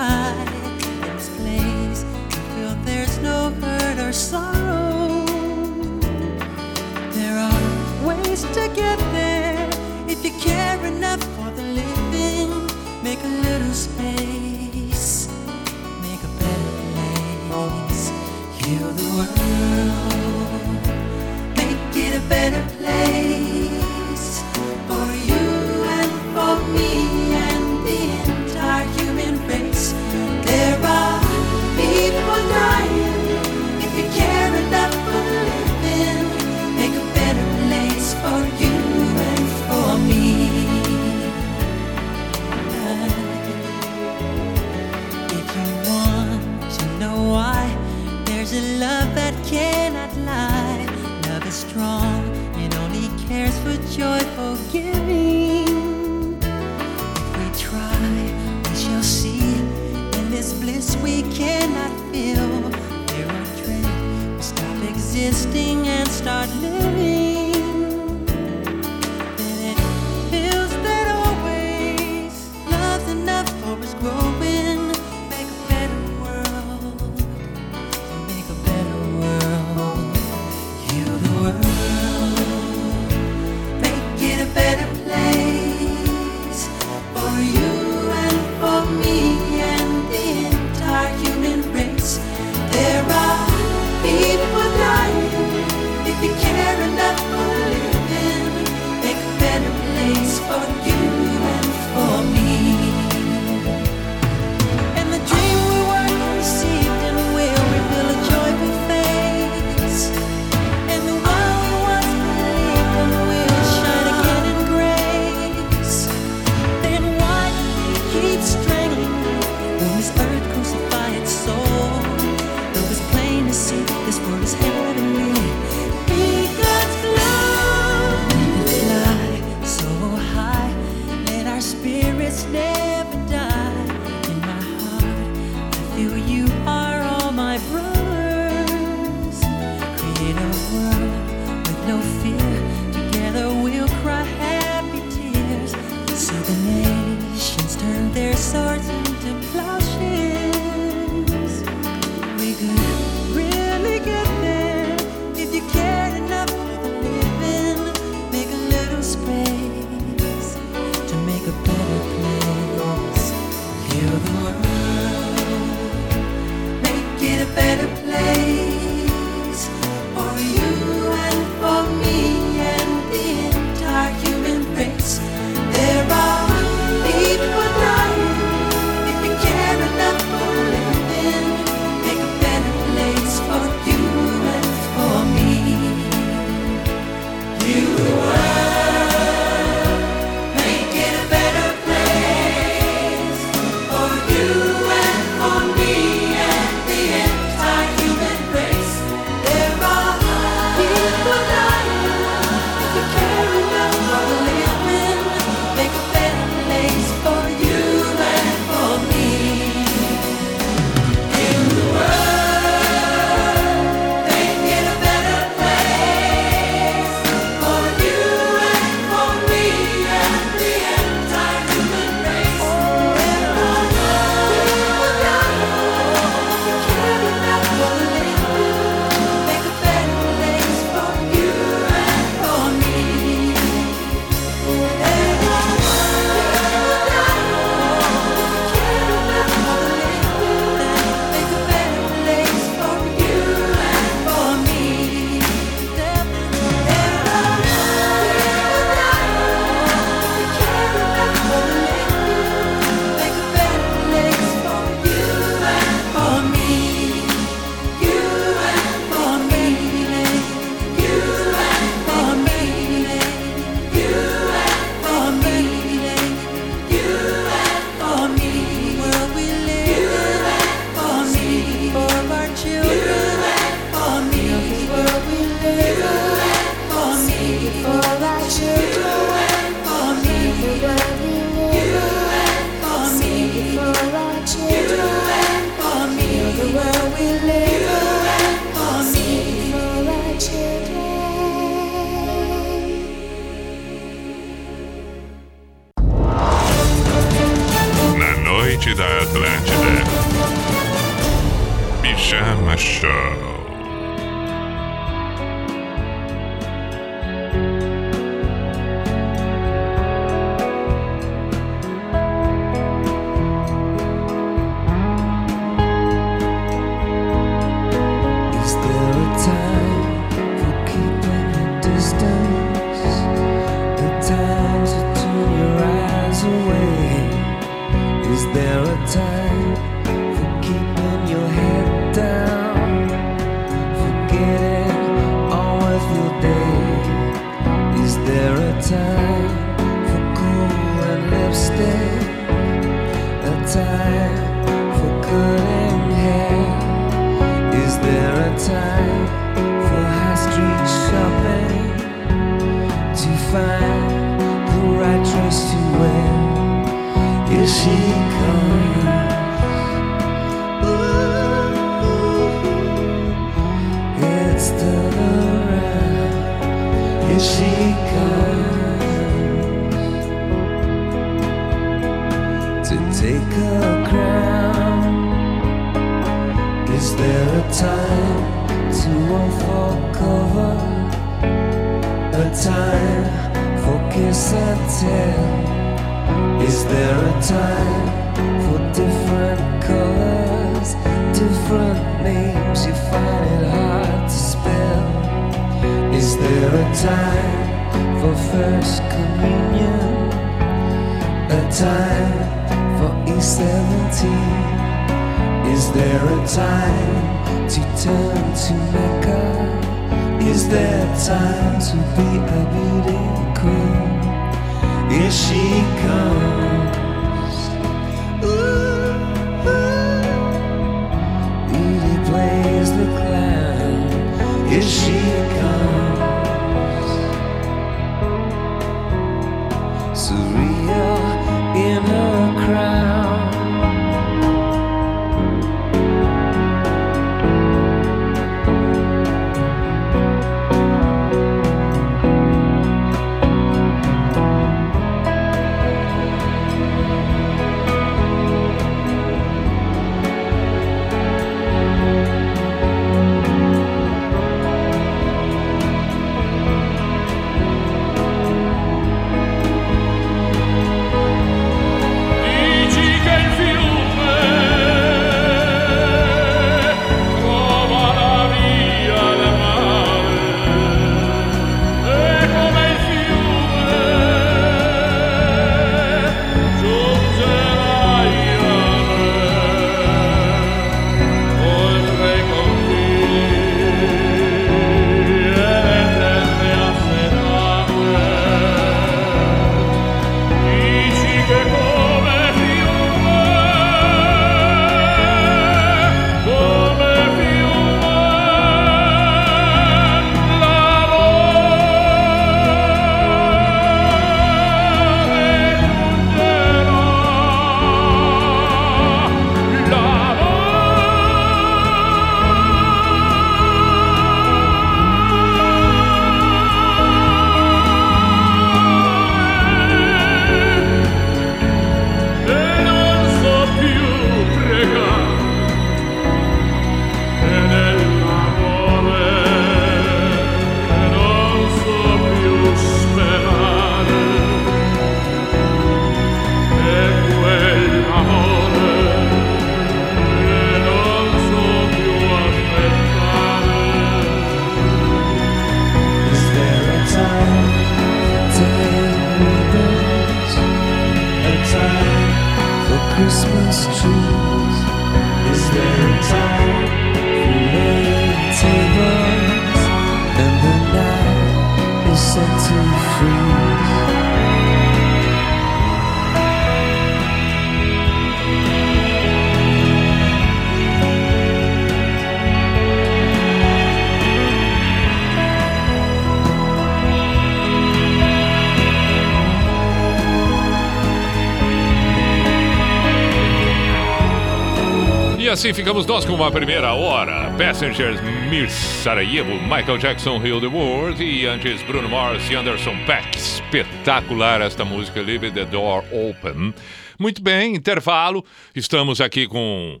Assim 585.58 585.74
ficamos 585.74 586.06
nós 586.06 586.24
com 586.24 586.34
uma 586.34 586.52
primeira 586.52 586.94
hora. 586.94 587.52
Passengers, 587.58 588.20
Mir 588.48 588.70
Sarajevo, 588.70 589.54
Michael 589.62 589.98
Jackson, 589.98 590.36
Heal 590.36 590.60
the 590.60 590.68
World 590.68 591.20
e 591.20 591.46
antes 591.46 591.82
Bruno 591.82 592.08
Mars 592.08 592.48
e 592.48 592.54
Anderson 592.54 592.94
Peck. 593.04 593.36
Espetacular 593.36 594.60
esta 594.60 594.84
música, 594.84 595.20
Leave 595.20 595.50
the 595.50 595.64
Door 595.64 596.04
Open. 596.12 596.72
Muito 597.18 597.42
bem, 597.42 597.74
intervalo. 597.74 598.44
Estamos 598.72 599.20
aqui 599.20 599.48
com 599.48 600.00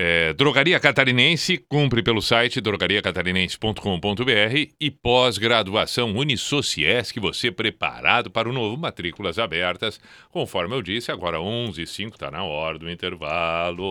é, 0.00 0.32
Drogaria 0.32 0.78
Catarinense, 0.78 1.56
cumpre 1.56 2.04
pelo 2.04 2.22
site 2.22 2.60
drogariacatarinense.com.br 2.60 4.70
e 4.80 4.90
pós-graduação 4.92 6.14
Unisociesc, 6.14 7.18
você 7.18 7.50
preparado 7.50 8.30
para 8.30 8.48
o 8.48 8.52
novo 8.52 8.76
Matrículas 8.76 9.40
Abertas. 9.40 9.98
Conforme 10.30 10.76
eu 10.76 10.82
disse, 10.82 11.10
agora 11.10 11.40
11 11.40 11.82
h 11.82 11.90
05 11.90 12.14
está 12.14 12.30
na 12.30 12.44
hora 12.44 12.78
do 12.78 12.88
intervalo. 12.88 13.82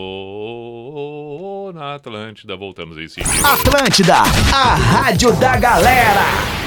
Na 1.76 1.95
Atlântida, 1.95 2.55
voltamos 2.55 2.97
em 2.97 3.10
seguida. 3.10 3.45
Atlântida, 3.45 4.16
a 4.16 4.76
rádio 4.76 5.38
da 5.38 5.58
galera. 5.58 6.66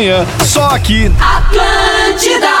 Só 0.43 0.63
aqui. 0.69 1.11
Atlântida! 1.19 2.60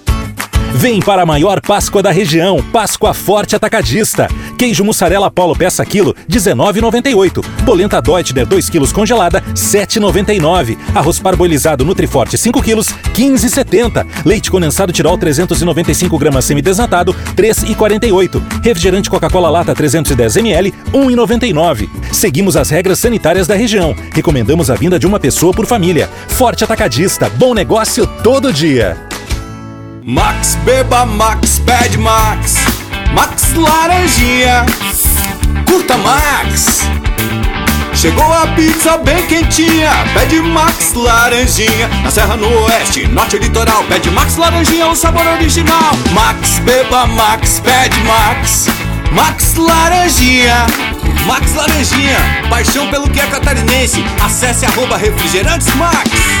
Vem 0.73 0.99
para 0.99 1.21
a 1.21 1.25
maior 1.25 1.61
Páscoa 1.61 2.01
da 2.01 2.11
região, 2.11 2.63
Páscoa 2.71 3.13
Forte 3.13 3.55
Atacadista. 3.55 4.27
Queijo 4.57 4.83
mussarela 4.83 5.29
Polo 5.29 5.55
peça 5.55 5.85
quilo, 5.85 6.15
19,98. 6.29 7.45
Polenta 7.65 8.01
Deutner 8.01 8.45
2 8.45 8.69
quilos 8.69 8.91
congelada, 8.91 9.41
7,99. 9.53 10.77
Arroz 10.95 11.19
parboilizado 11.19 11.83
Nutriforte 11.83 12.37
5 12.37 12.61
quilos, 12.63 12.87
15,70. 13.13 14.07
Leite 14.25 14.49
condensado 14.49 14.93
Tirol 14.93 15.17
395 15.17 16.17
gramas 16.17 16.45
semidesnatado, 16.45 17.13
3,48. 17.35 18.41
Refrigerante 18.63 19.09
Coca-Cola 19.09 19.49
lata 19.49 19.75
310 19.75 20.37
ml, 20.37 20.73
1,99. 20.93 21.89
Seguimos 22.13 22.55
as 22.55 22.69
regras 22.69 22.97
sanitárias 22.97 23.45
da 23.45 23.55
região. 23.55 23.93
Recomendamos 24.13 24.71
a 24.71 24.75
vinda 24.75 24.97
de 24.97 25.05
uma 25.05 25.19
pessoa 25.19 25.53
por 25.53 25.65
família. 25.67 26.09
Forte 26.29 26.63
Atacadista, 26.63 27.29
bom 27.29 27.53
negócio 27.53 28.07
todo 28.23 28.53
dia. 28.53 29.10
Max 30.03 30.57
Beba 30.65 31.05
Max 31.05 31.59
Pede 31.59 31.97
Max. 31.97 32.55
Max 33.13 33.53
Laranjinha 33.53 34.65
Curta 35.67 35.95
Max. 35.97 36.81
Chegou 37.93 38.33
a 38.33 38.47
pizza 38.55 38.97
bem 38.97 39.21
quentinha 39.27 39.91
Pede 40.15 40.41
Max 40.41 40.93
Laranjinha. 40.95 41.87
Na 42.03 42.09
Serra 42.09 42.35
no 42.35 42.47
Oeste, 42.63 43.07
Norte 43.09 43.37
Litoral 43.37 43.83
Pede 43.83 44.09
Max 44.09 44.37
Laranjinha, 44.37 44.87
o 44.87 44.95
sabor 44.95 45.27
original. 45.27 45.91
Max 46.13 46.59
Beba 46.59 47.05
Max 47.05 47.59
Pede 47.59 47.99
Max. 48.03 48.67
Max 49.11 49.55
Laranjinha 49.55 50.65
Max 51.27 51.53
Laranjinha 51.53 52.17
Paixão 52.49 52.89
pelo 52.89 53.07
que 53.07 53.19
é 53.19 53.27
catarinense. 53.27 54.03
Acesse 54.25 54.65
arroba 54.65 54.97
refrigerantes 54.97 55.67
Max 55.75 56.40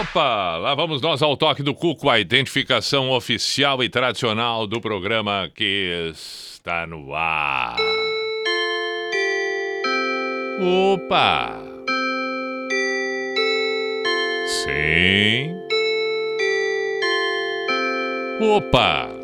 Opa, 0.00 0.56
lá 0.56 0.74
vamos 0.74 1.02
nós 1.02 1.20
ao 1.20 1.36
toque 1.36 1.62
do 1.62 1.74
Cuco, 1.74 2.08
a 2.08 2.18
identificação 2.18 3.10
oficial 3.10 3.82
e 3.82 3.88
tradicional 3.88 4.66
do 4.66 4.80
programa 4.80 5.50
que 5.54 6.10
está 6.12 6.86
no 6.86 7.14
ar. 7.14 7.76
Opa! 10.60 11.60
Sim. 14.46 15.54
Opa! 18.40 19.17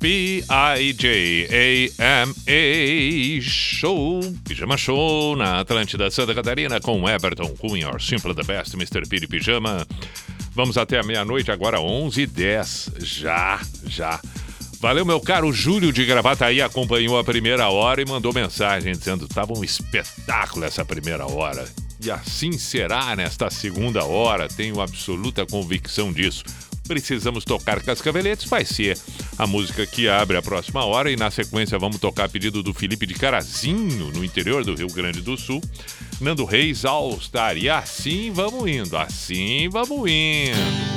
P-I-J-A-M-A 0.00 1.40
Show, 3.42 4.20
Pijama 4.48 4.76
Show 4.76 5.36
na 5.36 5.60
Atlântida 5.60 6.10
Santa 6.10 6.34
Catarina 6.34 6.80
com 6.80 7.06
Everton 7.08 7.54
Cunha, 7.56 7.90
Simple 7.98 8.34
the 8.34 8.42
Best, 8.42 8.74
Mr. 8.74 9.06
Piri 9.06 9.26
Pijama. 9.26 9.86
Vamos 10.54 10.76
até 10.76 10.98
a 10.98 11.02
meia-noite, 11.02 11.50
agora 11.50 11.78
11h10. 11.78 13.04
Já, 13.04 13.60
já. 13.86 14.18
Valeu, 14.80 15.04
meu 15.04 15.20
caro 15.20 15.52
Júlio 15.52 15.92
de 15.92 16.06
Gravataí, 16.06 16.62
acompanhou 16.62 17.18
a 17.18 17.22
primeira 17.22 17.68
hora 17.68 18.00
e 18.00 18.06
mandou 18.06 18.32
mensagem 18.32 18.92
dizendo 18.92 19.28
tava 19.28 19.52
um 19.52 19.62
espetáculo 19.62 20.64
essa 20.64 20.86
primeira 20.86 21.26
hora. 21.26 21.68
E 22.02 22.10
assim 22.10 22.52
será 22.52 23.14
nesta 23.14 23.50
segunda 23.50 24.02
hora, 24.06 24.48
tenho 24.48 24.80
absoluta 24.80 25.44
convicção 25.44 26.10
disso. 26.10 26.44
Precisamos 26.88 27.44
tocar 27.44 27.82
Cascaveletes, 27.82 28.48
vai 28.48 28.64
ser 28.64 28.98
a 29.36 29.46
música 29.46 29.86
que 29.86 30.08
abre 30.08 30.38
a 30.38 30.42
próxima 30.42 30.82
hora 30.82 31.10
e 31.10 31.16
na 31.16 31.30
sequência 31.30 31.78
vamos 31.78 31.98
tocar 31.98 32.24
a 32.24 32.28
pedido 32.28 32.62
do 32.62 32.72
Felipe 32.72 33.04
de 33.06 33.12
Carazinho, 33.12 34.10
no 34.12 34.24
interior 34.24 34.64
do 34.64 34.74
Rio 34.74 34.88
Grande 34.88 35.20
do 35.20 35.36
Sul. 35.36 35.62
Nando 36.22 36.46
Reis, 36.46 36.86
All 36.86 37.20
Star. 37.20 37.56
E 37.58 37.68
assim 37.68 38.32
vamos 38.32 38.66
indo, 38.66 38.96
assim 38.96 39.68
vamos 39.68 40.10
indo. 40.10 40.89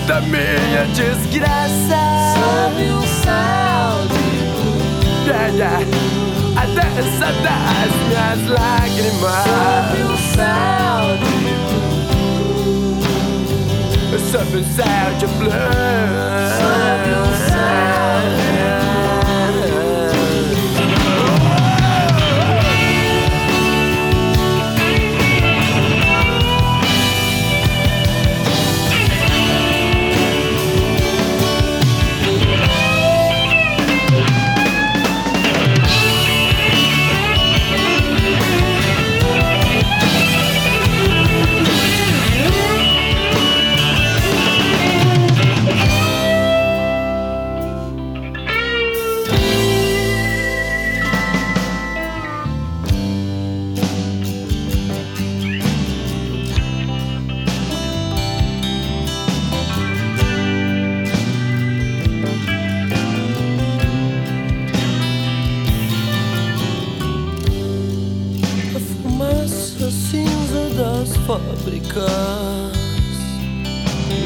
Toda 0.00 0.20
minha 0.22 0.84
desgraça. 0.94 1.96
Sob 2.34 2.82
um 2.82 3.02
céu 3.22 4.06
de 5.24 5.30
yeah. 5.56 5.80
A 6.56 6.66
dança 6.66 7.28
das 7.42 7.90
minhas 8.08 8.40
lágrimas. 8.48 9.44
Sob 9.44 9.96
um 10.02 10.16
céu 10.34 11.02
de 11.22 11.36
Sob 14.30 14.52
um 14.56 14.64
céu 14.74 15.08
de 15.18 15.26
blue. 15.38 15.50
Sob 16.58 17.04
um 17.20 17.30
céu 17.48 18.20
A 18.72 18.75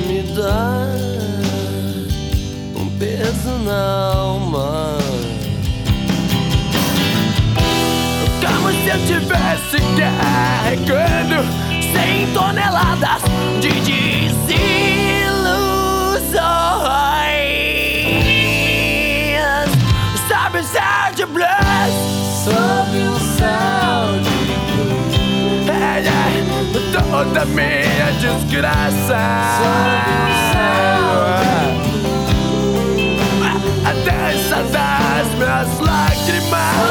me 0.08 0.22
dá 0.34 0.86
um 2.74 2.88
peso 2.98 3.50
na 3.64 4.12
alma. 4.12 4.98
Como 8.40 8.72
se 8.72 8.88
eu 8.88 8.98
tivesse 9.06 9.76
carregando 9.96 11.44
100 11.92 12.32
toneladas 12.32 13.22
de 13.60 13.80
toda 27.10 27.44
minha 27.44 28.12
desgraça. 28.20 29.18
A 33.84 33.92
dança 33.92 34.62
das 34.70 35.28
minhas 35.34 35.80
lágrimas. 35.80 36.90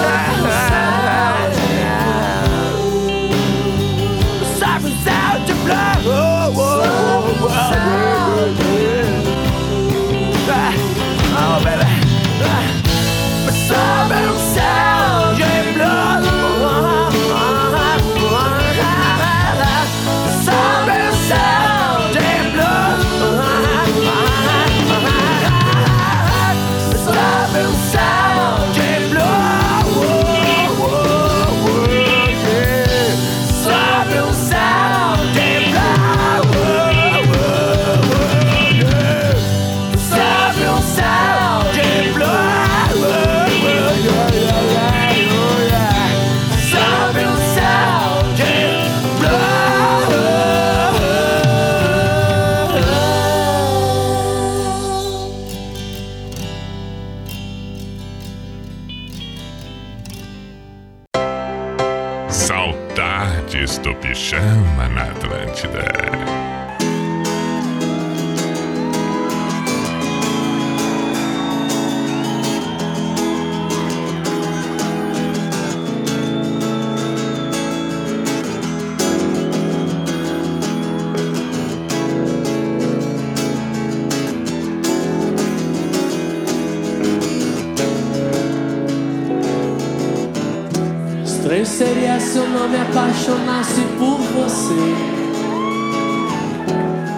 Estranho 91.60 91.65
seria 91.65 92.19
se 92.19 92.38
eu 92.38 92.48
não 92.48 92.69
me 92.69 92.77
apaixonasse 92.77 93.81
por 93.98 94.18
você. 94.18 94.95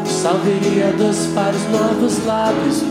Salveria 0.05 0.91
dos 0.93 1.27
pares 1.33 1.61
novos 1.69 2.25
lábios. 2.25 2.83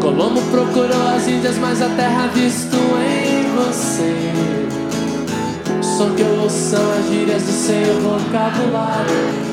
Colombo 0.00 0.40
procurou 0.50 1.08
as 1.14 1.28
Índias, 1.28 1.58
mas 1.58 1.82
a 1.82 1.88
terra 1.90 2.28
visto 2.28 2.76
em 2.76 3.54
você. 3.54 4.32
O 5.78 5.82
som 5.82 6.14
que 6.14 6.22
eu 6.22 6.40
ouço 6.40 6.70
são 6.70 6.90
as 6.92 7.06
gírias 7.08 7.42
do 7.42 7.52
seu 7.52 8.00
vocabulário. 8.00 9.50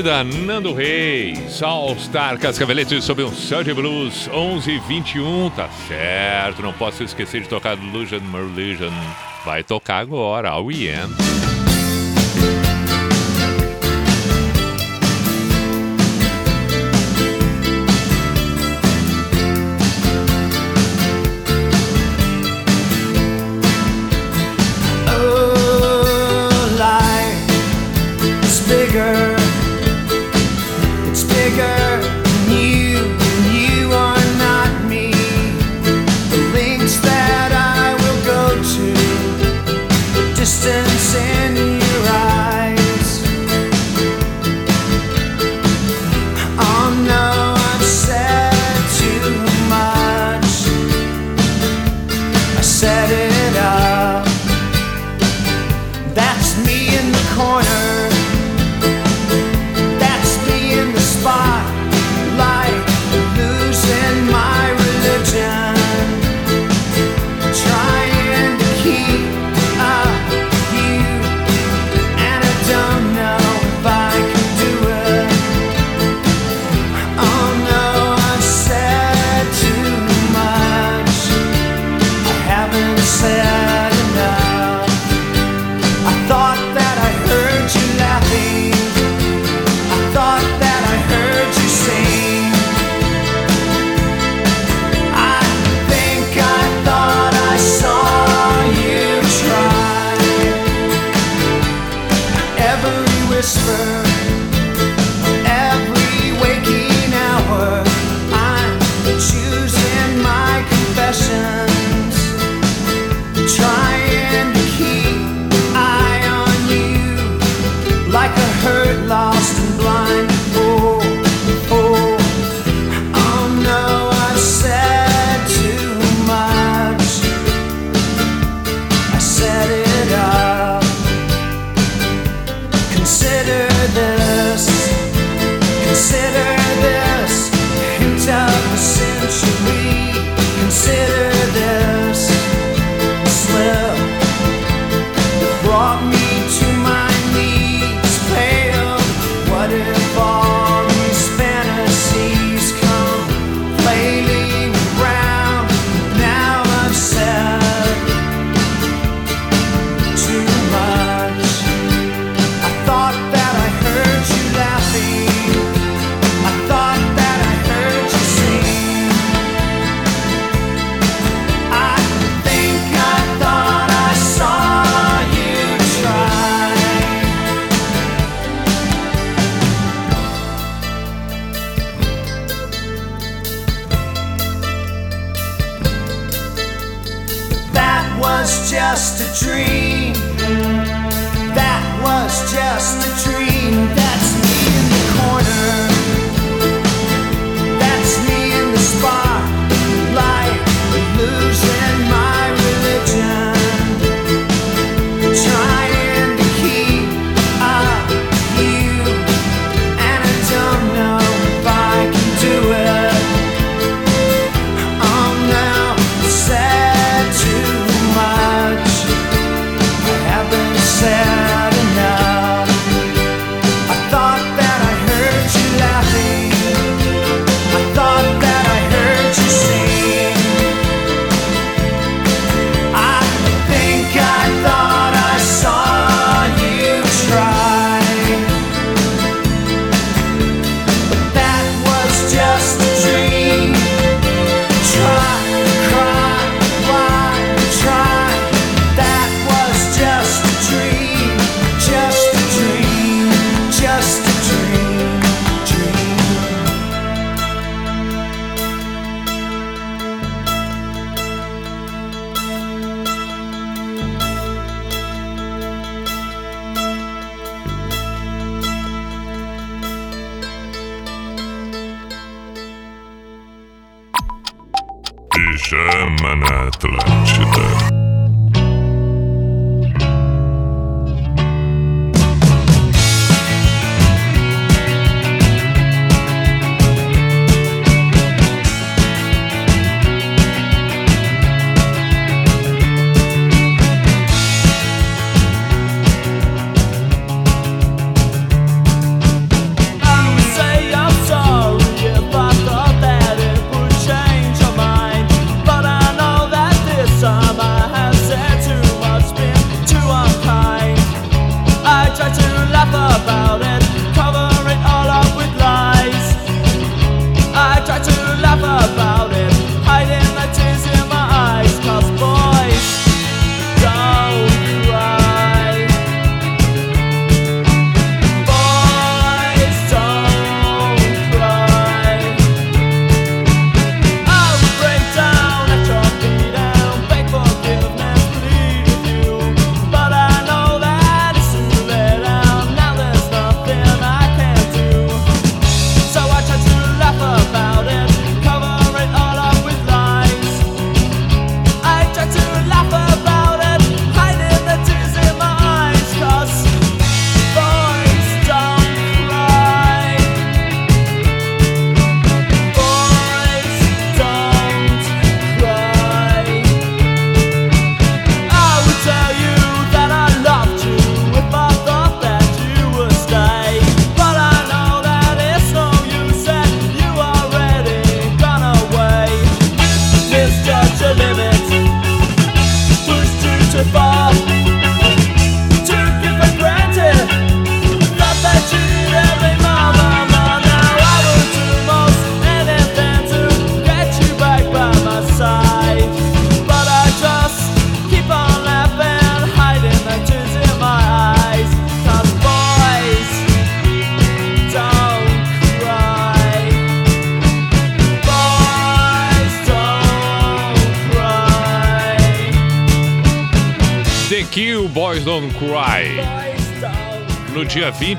da 0.00 0.24
Nando 0.24 0.72
Reis, 0.72 1.62
All 1.62 1.98
Star 1.98 2.38
Cascaveletes 2.38 3.04
sob 3.04 3.24
um 3.24 3.32
céu 3.32 3.62
de 3.62 3.74
blues, 3.74 4.28
11:21, 4.28 5.50
tá 5.50 5.68
certo, 5.88 6.62
não 6.62 6.72
posso 6.72 7.02
esquecer 7.02 7.42
de 7.42 7.48
tocar 7.48 7.76
Illusion 7.76 8.20
Merlusion. 8.20 8.92
Vai 9.44 9.62
tocar 9.62 9.98
agora, 9.98 10.50
ao 10.50 10.70
EN. 10.70 11.31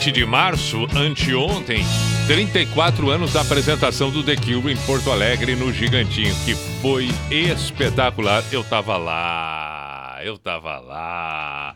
20 0.04 0.12
de 0.12 0.26
março, 0.26 0.86
anteontem, 0.98 1.82
34 2.28 3.10
anos 3.10 3.32
da 3.32 3.40
apresentação 3.40 4.12
do 4.12 4.22
The 4.22 4.36
Cure 4.36 4.74
em 4.74 4.78
Porto 4.86 5.10
Alegre, 5.10 5.56
no 5.56 5.72
Gigantinho, 5.72 6.36
que 6.44 6.56
foi 6.82 7.08
espetacular. 7.32 8.44
Eu 8.52 8.66
tava 8.66 8.98
lá, 8.98 10.20
eu 10.22 10.38
tava 10.38 10.78
lá. 10.80 11.74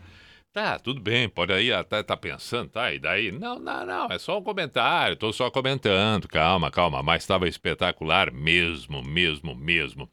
Tá, 0.52 0.78
tudo 0.78 1.00
bem, 1.00 1.26
pode 1.26 1.54
aí, 1.54 1.72
ah, 1.72 1.82
tá, 1.82 2.02
tá 2.02 2.18
pensando, 2.18 2.68
tá, 2.68 2.92
e 2.92 2.98
daí? 2.98 3.32
Não, 3.32 3.58
não, 3.58 3.86
não, 3.86 4.08
é 4.10 4.18
só 4.18 4.38
um 4.38 4.42
comentário, 4.42 5.16
tô 5.16 5.32
só 5.32 5.50
comentando, 5.50 6.28
calma, 6.28 6.70
calma, 6.70 7.02
mas 7.02 7.22
estava 7.22 7.48
espetacular 7.48 8.30
mesmo, 8.30 9.02
mesmo, 9.02 9.54
mesmo. 9.54 10.06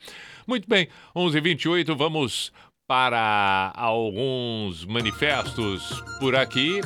Muito 0.47 0.69
bem, 0.69 0.87
11h28, 1.13 1.93
vamos 1.93 2.53
para 2.87 3.73
alguns 3.75 4.85
manifestos 4.85 6.01
por 6.21 6.33
aqui. 6.33 6.79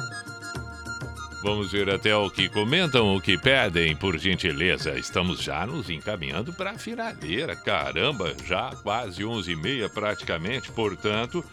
Vamos 1.41 1.71
ver 1.71 1.89
até 1.89 2.13
o 2.13 2.29
que 2.29 2.49
comentam, 2.49 3.15
o 3.15 3.21
que 3.21 3.37
pedem, 3.37 3.95
por 3.95 4.17
gentileza. 4.17 4.99
Estamos 4.99 5.41
já 5.41 5.65
nos 5.65 5.89
encaminhando 5.89 6.51
para 6.51 6.71
a 6.71 6.77
finaleira. 6.77 7.55
Caramba, 7.55 8.33
já 8.45 8.71
quase 8.83 9.23
11h30 9.23 9.89
praticamente, 9.89 10.69
portanto. 10.71 11.43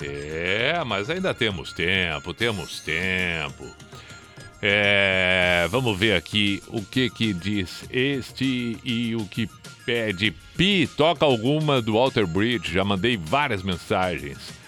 É, 0.00 0.82
mas 0.86 1.10
ainda 1.10 1.34
temos 1.34 1.72
tempo, 1.72 2.32
temos 2.32 2.80
tempo. 2.80 3.64
É, 4.62 5.66
vamos 5.68 5.98
ver 5.98 6.16
aqui 6.16 6.62
o 6.68 6.82
que 6.82 7.10
que 7.10 7.32
diz 7.32 7.84
este 7.90 8.78
e 8.84 9.16
o 9.16 9.26
que 9.26 9.48
pede. 9.84 10.30
Pi, 10.56 10.88
toca 10.96 11.24
alguma 11.24 11.82
do 11.82 11.94
Walter 11.94 12.26
Bridge. 12.26 12.72
Já 12.72 12.84
mandei 12.84 13.16
várias 13.16 13.62
mensagens. 13.64 14.63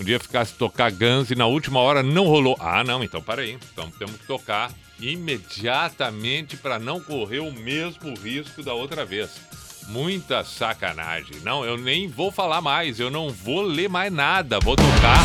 Um 0.00 0.04
dia 0.04 0.18
ficasse 0.18 0.54
tocar 0.54 0.90
Guns 0.90 1.30
e 1.30 1.34
na 1.34 1.44
última 1.44 1.78
hora 1.78 2.02
não 2.02 2.24
rolou. 2.24 2.56
Ah, 2.58 2.82
não, 2.82 3.04
então 3.04 3.20
peraí. 3.20 3.58
Então 3.70 3.90
temos 3.98 4.16
que 4.16 4.26
tocar 4.26 4.72
imediatamente 4.98 6.56
para 6.56 6.78
não 6.78 6.98
correr 6.98 7.40
o 7.40 7.52
mesmo 7.52 8.14
risco 8.14 8.62
da 8.62 8.72
outra 8.72 9.04
vez. 9.04 9.30
Muita 9.88 10.42
sacanagem. 10.42 11.36
Não, 11.42 11.66
eu 11.66 11.76
nem 11.76 12.08
vou 12.08 12.32
falar 12.32 12.62
mais. 12.62 12.98
Eu 12.98 13.10
não 13.10 13.28
vou 13.28 13.60
ler 13.60 13.90
mais 13.90 14.10
nada. 14.10 14.58
Vou 14.58 14.74
tocar 14.74 15.18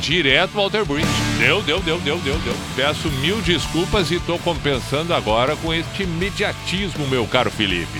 direto 0.00 0.52
Walter 0.52 0.84
Bridge. 0.84 1.08
Deu, 1.40 1.60
deu, 1.62 1.80
deu, 1.80 1.98
deu, 1.98 2.18
deu, 2.18 2.38
deu. 2.38 2.54
Peço 2.76 3.10
mil 3.10 3.42
desculpas 3.42 4.12
e 4.12 4.20
tô 4.20 4.38
compensando 4.38 5.12
agora 5.12 5.56
com 5.56 5.74
este 5.74 6.04
imediatismo, 6.04 7.08
meu 7.08 7.26
caro 7.26 7.50
Felipe. 7.50 7.98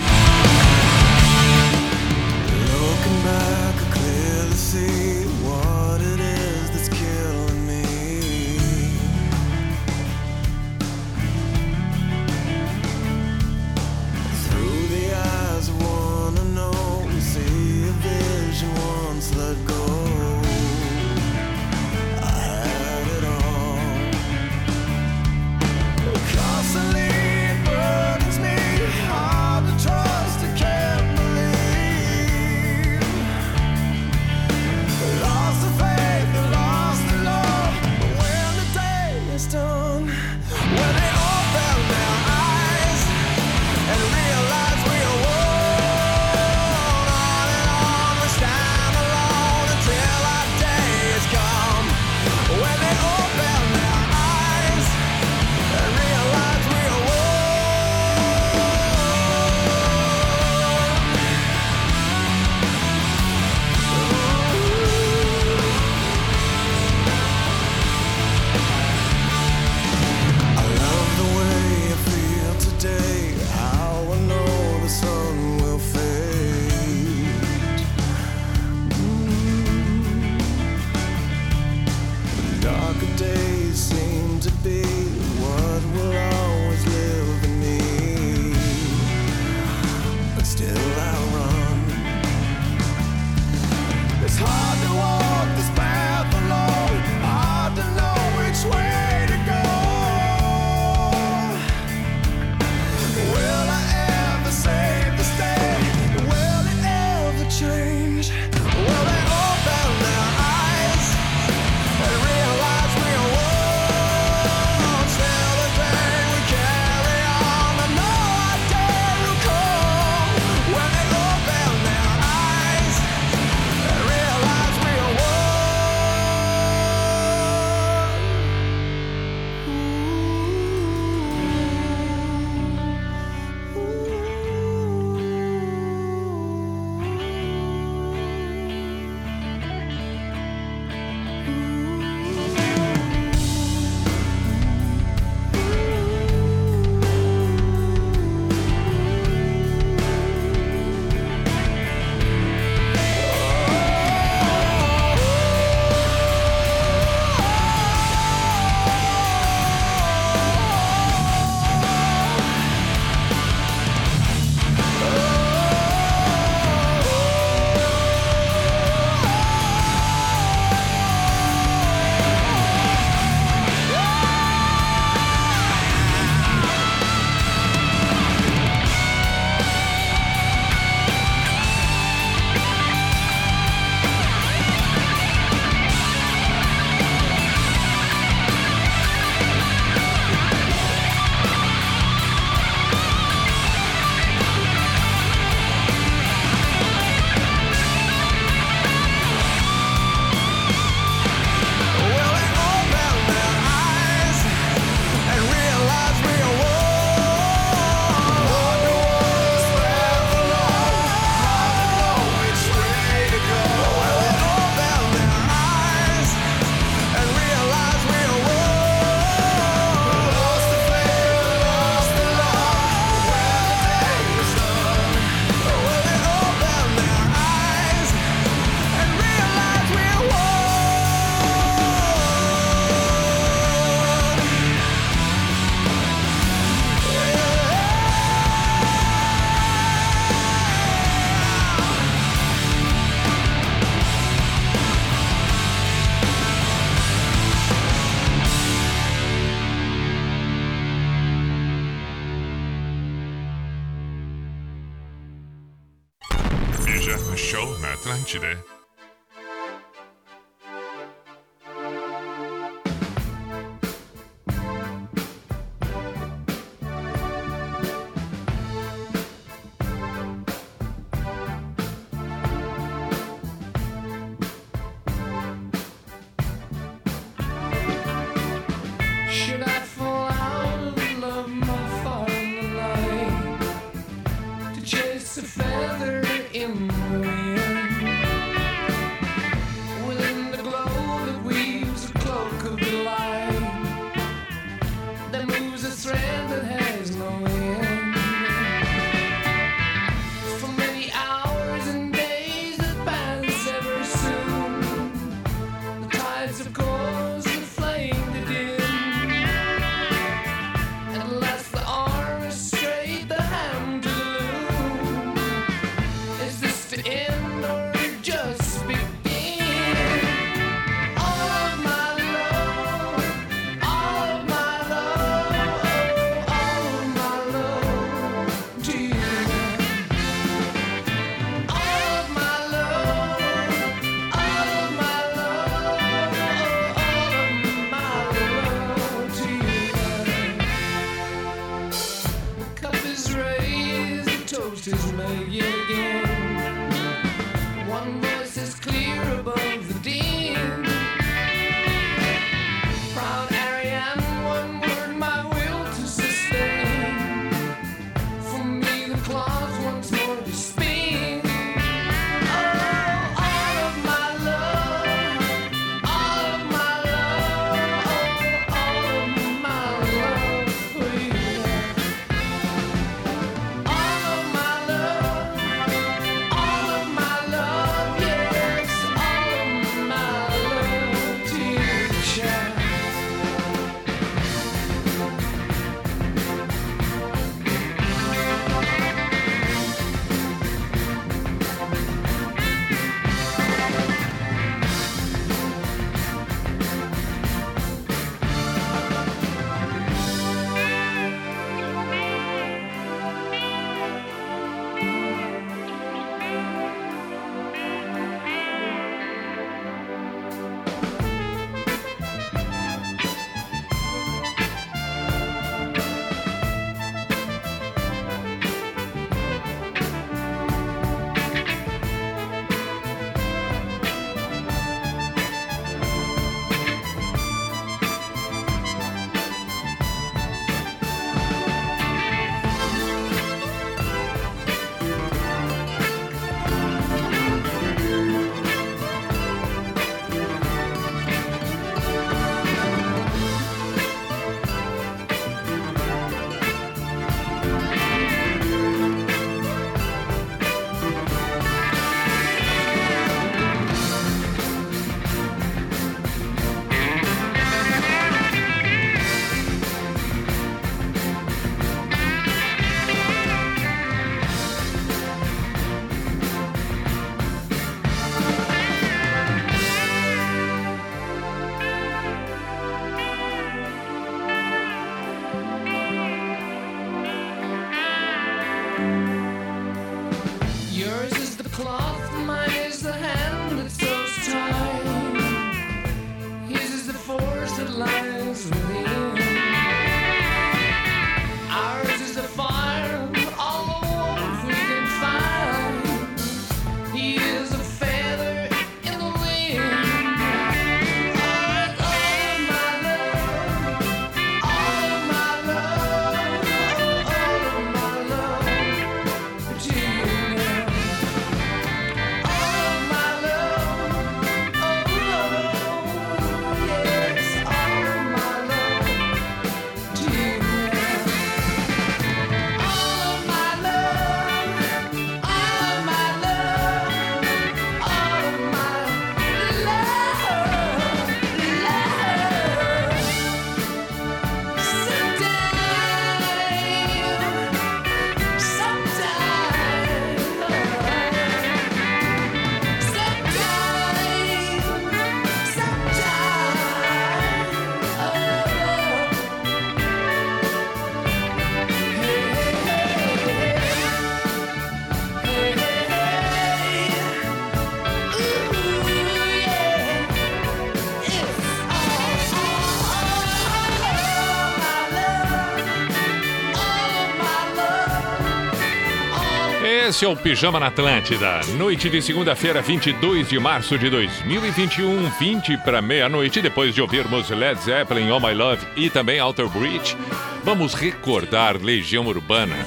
Esse 570.17 570.25
é 570.25 570.27
o 570.27 570.35
Pijama 570.35 570.79
na 570.79 570.87
Atlântida. 570.87 571.59
Noite 571.77 572.09
de 572.09 572.19
segunda-feira, 572.23 572.81
22 572.81 573.49
de 573.49 573.59
março 573.59 573.99
de 573.99 574.09
2021, 574.09 575.29
20 575.29 575.77
para 575.85 576.01
meia-noite. 576.01 576.59
Depois 576.59 576.95
de 576.95 577.03
ouvirmos 577.03 577.51
Led 577.51 577.79
Zeppelin, 577.79 578.31
Oh 578.31 578.39
My 578.39 578.51
Love 578.51 578.83
e 578.95 579.11
também 579.11 579.39
Outer 579.39 579.69
Bridge, 579.69 580.17
vamos 580.63 580.95
recordar 580.95 581.77
Legião 581.79 582.25
Urbana. 582.25 582.77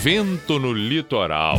Vento 0.00 0.60
no 0.60 0.72
litoral. 0.72 1.58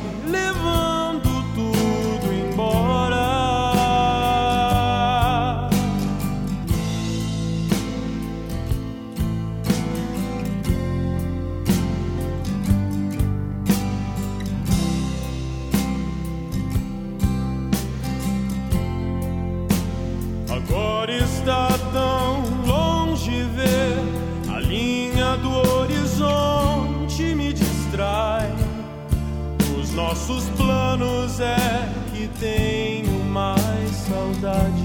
nossos 30.21 30.47
planos 30.49 31.39
é 31.39 31.89
que 32.13 32.27
tenho 32.39 33.23
mais 33.25 33.89
saudade. 33.91 34.83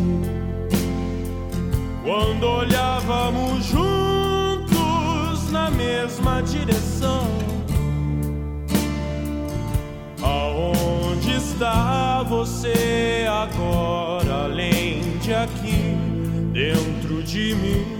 Quando 2.02 2.44
olhávamos 2.44 3.66
juntos 3.66 5.50
na 5.50 5.70
mesma 5.70 6.40
direção. 6.42 7.26
Aonde 10.22 11.32
está 11.32 12.22
você 12.22 13.26
agora, 13.28 14.44
além 14.44 15.18
de 15.18 15.34
aqui, 15.34 15.96
dentro 16.52 17.22
de 17.22 17.54
mim? 17.56 17.95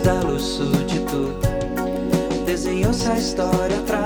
Declarou-se 0.00 0.04
dá-lo 0.04 0.38
súdito. 0.38 1.34
Desenhou-se 2.46 3.08
a 3.08 3.18
história 3.18 3.78
trágica. 3.86 3.99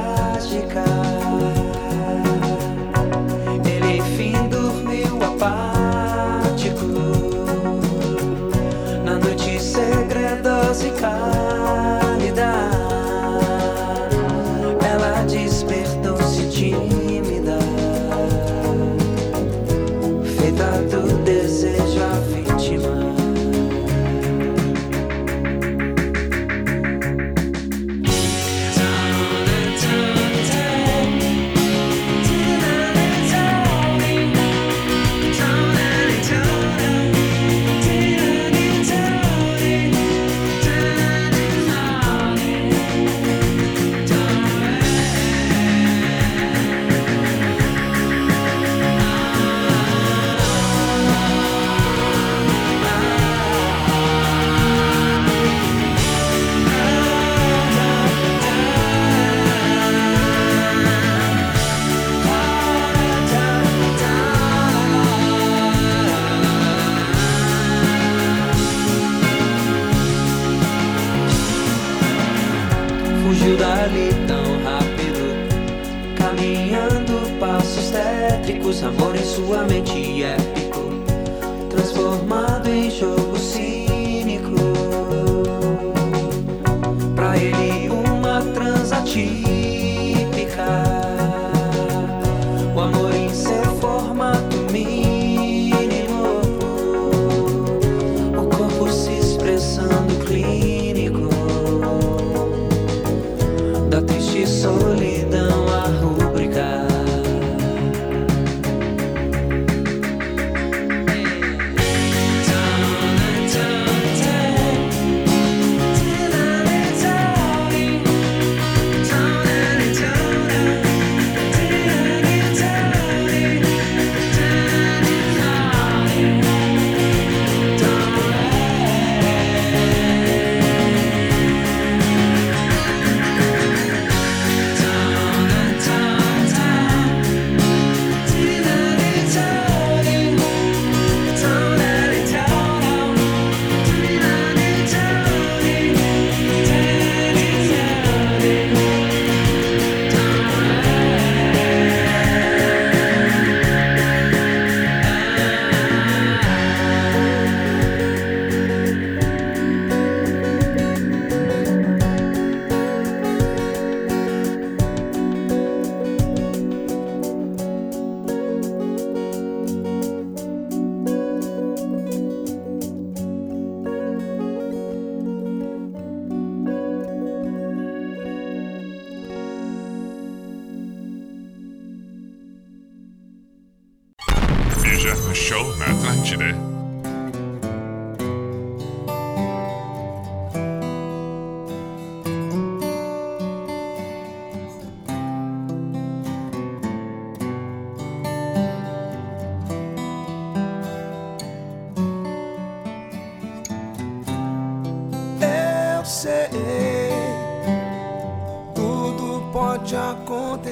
Sua 79.44 79.62
mente 79.64 80.03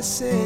say 0.03 0.42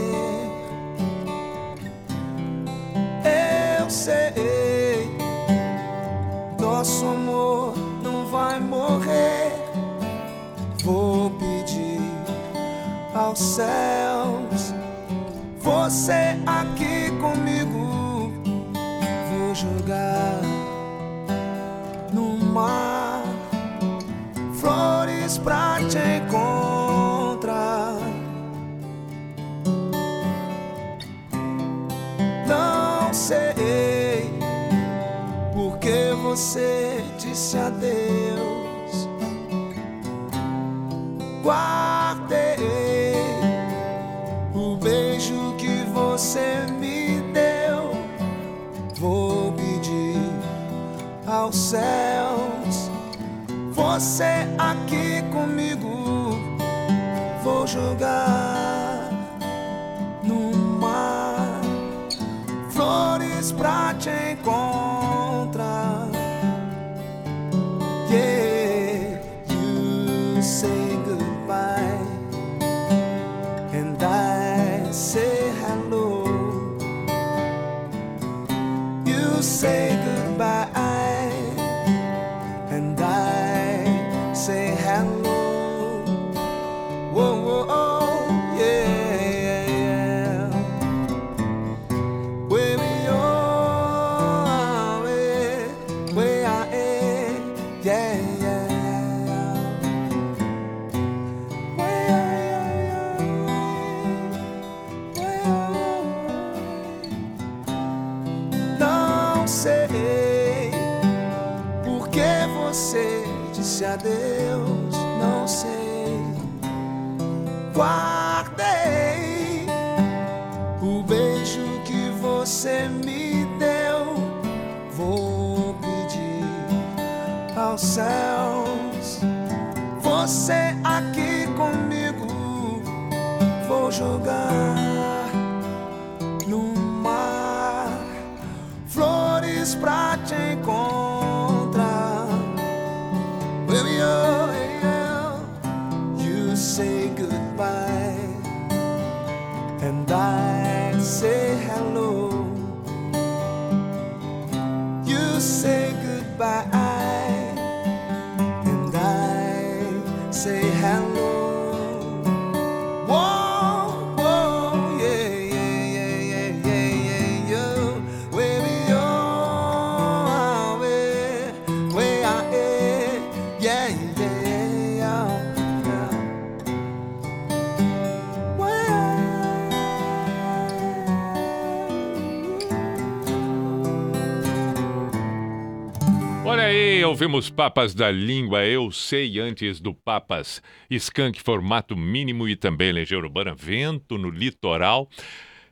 ouvimos 187.17 187.49
Papas 187.49 187.95
da 187.95 188.11
Língua, 188.11 188.67
Eu 188.67 188.93
Sei 188.93 189.41
Antes 189.41 189.81
do 189.81 189.95
Papas, 189.95 190.61
Skank 190.91 191.43
Formato 191.43 191.97
Mínimo 191.97 192.47
e 192.47 192.55
também 192.55 192.93
Legião 192.93 193.23
Urbana, 193.23 193.55
Vento 193.55 194.19
no 194.19 194.29
Litoral. 194.29 195.09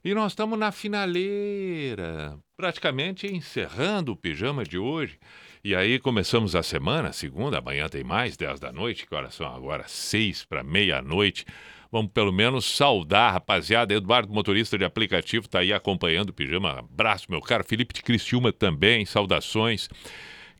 E 0.03 0.15
nós 0.15 0.33
estamos 0.33 0.59
na 0.59 0.73
finaleira, 0.73 2.39
praticamente 2.57 3.27
encerrando 3.27 4.13
o 4.13 4.17
pijama 4.17 4.65
de 4.65 4.79
hoje. 4.79 5.19
E 5.63 5.75
aí 5.75 5.99
começamos 5.99 6.57
a 6.57 6.63
semana, 6.63 7.13
segunda, 7.13 7.59
amanhã 7.59 7.91
tem 7.91 8.03
mais, 8.03 8.39
10 8.39 8.59
da 8.59 8.73
noite, 8.73 9.07
que 9.07 9.15
horas 9.15 9.35
são 9.35 9.47
agora? 9.47 9.85
6 9.87 10.47
para 10.47 10.63
meia-noite. 10.63 11.45
Vamos 11.93 12.11
pelo 12.11 12.33
menos 12.33 12.65
saudar, 12.65 13.35
rapaziada. 13.35 13.93
Eduardo, 13.93 14.33
motorista 14.33 14.79
de 14.79 14.85
aplicativo, 14.87 15.47
tá 15.47 15.59
aí 15.59 15.75
acompanhando 15.75 16.31
o 16.31 16.33
pijama. 16.33 16.79
Abraço, 16.79 17.27
meu 17.29 17.43
caro. 17.43 17.63
Felipe 17.65 17.93
de 17.93 18.03
Criciúma 18.03 18.51
também, 18.51 19.05
saudações. 19.05 19.91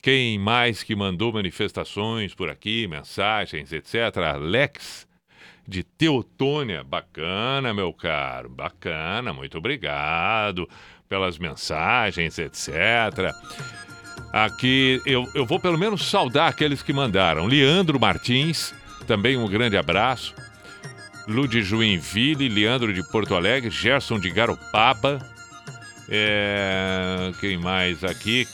Quem 0.05 0.39
mais 0.39 0.83
que 0.83 0.95
mandou 0.95 1.33
manifestações 1.33 2.35
por 2.35 2.51
aqui, 2.51 2.87
mensagens, 2.87 3.73
etc. 3.73 4.19
Alex 4.35 5.07
de 5.67 5.83
Teotônia. 5.83 6.85
Bacana, 6.85 7.73
meu 7.73 7.91
caro. 7.91 8.51
Bacana, 8.51 9.33
muito 9.33 9.57
obrigado 9.57 10.69
pelas 11.09 11.39
mensagens, 11.39 12.39
etc. 12.39 13.33
Aqui 14.31 15.01
eu, 15.07 15.27
eu 15.35 15.47
vou 15.47 15.59
pelo 15.59 15.79
menos 15.79 16.05
saudar 16.05 16.51
aqueles 16.51 16.83
que 16.83 16.93
mandaram. 16.93 17.47
Leandro 17.47 17.99
Martins, 17.99 18.75
também 19.07 19.39
um 19.39 19.49
grande 19.49 19.79
abraço. 19.79 20.35
Lu 21.27 21.49
de 21.49 21.63
Leandro 22.47 22.93
de 22.93 23.03
Porto 23.11 23.35
Alegre, 23.35 23.71
Gerson 23.71 24.21
de 24.21 24.29
Garopaba. 24.29 25.19
É, 26.11 27.33
quem 27.41 27.57
mais 27.57 28.05
aqui? 28.05 28.47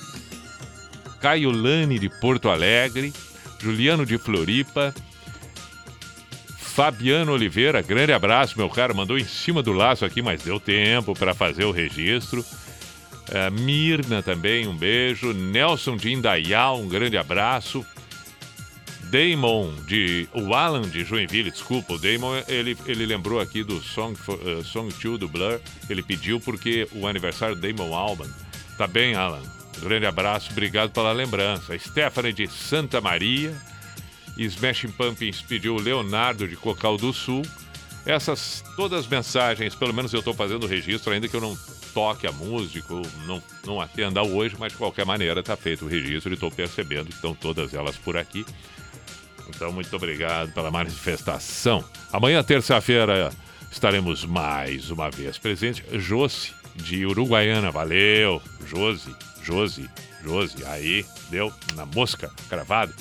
Caio 1.21 1.51
Lane 1.51 1.99
de 1.99 2.09
Porto 2.09 2.49
Alegre, 2.49 3.13
Juliano 3.59 4.07
de 4.07 4.17
Floripa, 4.19 4.95
Fabiano 6.57 7.33
Oliveira, 7.33 7.83
grande 7.83 8.13
abraço, 8.13 8.57
meu 8.57 8.69
cara, 8.69 8.95
mandou 8.95 9.19
em 9.19 9.25
cima 9.25 9.63
do 9.63 9.73
laço 9.73 10.05
aqui, 10.05 10.23
mas 10.23 10.43
deu 10.43 10.59
tempo 10.59 11.15
para 11.15 11.35
fazer 11.35 11.65
o 11.65 11.73
registro. 11.73 12.45
É, 13.31 13.51
Mirna 13.51 14.23
também, 14.23 14.67
um 14.67 14.77
beijo. 14.77 15.33
Nelson 15.33 15.97
de 15.97 16.13
Indaial, 16.13 16.81
um 16.81 16.89
grande 16.89 17.17
abraço. 17.17 17.85
Damon 19.11 19.75
de. 19.87 20.29
O 20.33 20.55
Alan 20.55 20.83
de 20.83 21.05
Joinville, 21.05 21.51
desculpa. 21.51 21.95
O 21.95 21.99
Damon, 21.99 22.43
ele, 22.49 22.77
ele 22.87 23.05
lembrou 23.05 23.41
aqui 23.41 23.63
do 23.63 23.81
Song, 23.81 24.17
for, 24.17 24.39
uh, 24.39 24.65
Song 24.65 24.93
2 24.93 25.19
do 25.19 25.29
Blur. 25.29 25.61
Ele 25.89 26.03
pediu 26.03 26.41
porque 26.41 26.89
o 26.93 27.07
aniversário 27.07 27.57
do 27.57 27.61
Damon 27.61 27.95
Alban 27.95 28.29
Tá 28.79 28.87
bem, 28.87 29.15
Alan? 29.15 29.43
Grande 29.83 30.07
abraço, 30.07 30.51
obrigado 30.53 30.91
pela 30.91 31.13
lembrança. 31.13 31.79
Stephanie 31.79 32.33
de 32.33 32.49
Santa 32.49 33.01
Maria. 33.01 33.55
Smashing 34.37 34.93
Pumpkins 34.93 35.43
pediu 35.43 35.77
Leonardo 35.77 36.47
de 36.47 36.57
Cocal 36.57 36.97
do 36.97 37.13
Sul. 37.13 37.43
Essas 38.07 38.65
todas 38.77 39.01
as 39.01 39.07
mensagens, 39.07 39.75
pelo 39.75 39.93
menos 39.93 40.13
eu 40.13 40.21
estou 40.21 40.33
fazendo 40.33 40.65
o 40.65 40.67
registro, 40.67 41.13
ainda 41.13 41.29
que 41.29 41.37
eu 41.37 41.41
não 41.41 41.57
toque 41.93 42.27
a 42.27 42.33
música, 42.33 42.95
não, 43.27 43.43
não 43.67 43.81
atenda 43.81 44.23
hoje, 44.23 44.57
mas 44.59 44.73
de 44.73 44.79
qualquer 44.79 45.05
maneira 45.05 45.41
está 45.41 45.57
feito 45.57 45.85
o 45.85 45.89
registro 45.89 46.33
e 46.33 46.35
estou 46.35 46.51
percebendo 46.51 47.07
que 47.07 47.15
estão 47.15 47.35
todas 47.35 47.75
elas 47.75 47.97
por 47.97 48.17
aqui. 48.17 48.47
Então, 49.49 49.73
muito 49.73 49.95
obrigado 49.95 50.53
pela 50.53 50.71
manifestação. 50.71 51.85
Amanhã, 52.13 52.43
terça-feira, 52.43 53.31
estaremos 53.71 54.25
mais 54.25 54.91
uma 54.91 55.11
vez 55.11 55.37
presente. 55.37 55.85
Josi, 55.93 56.53
de 56.77 57.05
Uruguaiana, 57.05 57.71
valeu. 57.71 58.41
Josi, 58.67 59.15
Josi, 59.43 59.89
Josi, 60.23 60.65
aí, 60.67 61.05
deu 61.31 61.53
na 61.75 61.87
mosca, 61.87 62.31
cravado. 62.49 62.95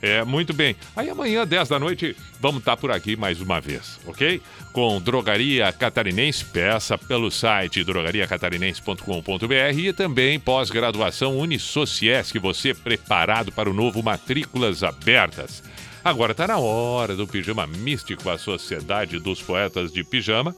É, 0.00 0.22
muito 0.22 0.52
bem. 0.52 0.76
Aí 0.94 1.10
amanhã, 1.10 1.44
10 1.44 1.68
da 1.68 1.78
noite, 1.78 2.16
vamos 2.40 2.60
estar 2.60 2.76
por 2.76 2.90
aqui 2.92 3.16
mais 3.16 3.40
uma 3.40 3.60
vez, 3.60 3.98
ok? 4.06 4.40
Com 4.72 5.00
Drogaria 5.00 5.72
Catarinense, 5.72 6.44
peça 6.44 6.96
pelo 6.96 7.30
site 7.30 7.82
drogariacatarinense.com.br 7.82 9.76
e 9.76 9.92
também 9.92 10.38
pós-graduação 10.38 11.36
Unisociesc, 11.36 12.38
você 12.38 12.72
preparado 12.74 13.50
para 13.50 13.68
o 13.68 13.74
novo 13.74 14.00
Matrículas 14.02 14.84
Abertas. 14.84 15.64
Agora 16.04 16.30
está 16.30 16.46
na 16.46 16.58
hora 16.58 17.16
do 17.16 17.26
Pijama 17.26 17.66
Místico, 17.66 18.30
a 18.30 18.38
Sociedade 18.38 19.18
dos 19.18 19.42
Poetas 19.42 19.92
de 19.92 20.04
Pijama, 20.04 20.54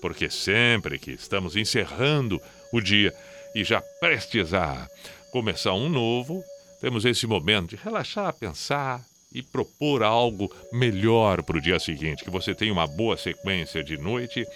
porque 0.00 0.30
sempre 0.30 0.96
que 0.96 1.10
estamos 1.10 1.56
encerrando 1.56 2.40
o 2.72 2.80
dia 2.80 3.12
e 3.56 3.64
já 3.64 3.80
prestes 3.80 4.52
a 4.52 4.86
começar 5.32 5.72
um 5.72 5.88
novo, 5.88 6.44
temos 6.78 7.06
esse 7.06 7.26
momento 7.26 7.70
de 7.70 7.76
relaxar, 7.76 8.30
pensar 8.34 9.02
e 9.32 9.42
propor 9.42 10.02
algo 10.02 10.54
melhor 10.70 11.42
para 11.42 11.56
o 11.56 11.60
dia 11.60 11.78
seguinte. 11.78 12.22
Que 12.22 12.28
você 12.28 12.54
tenha 12.54 12.70
uma 12.70 12.86
boa 12.86 13.16
sequência 13.16 13.82
de 13.82 13.96
noite 13.96 14.46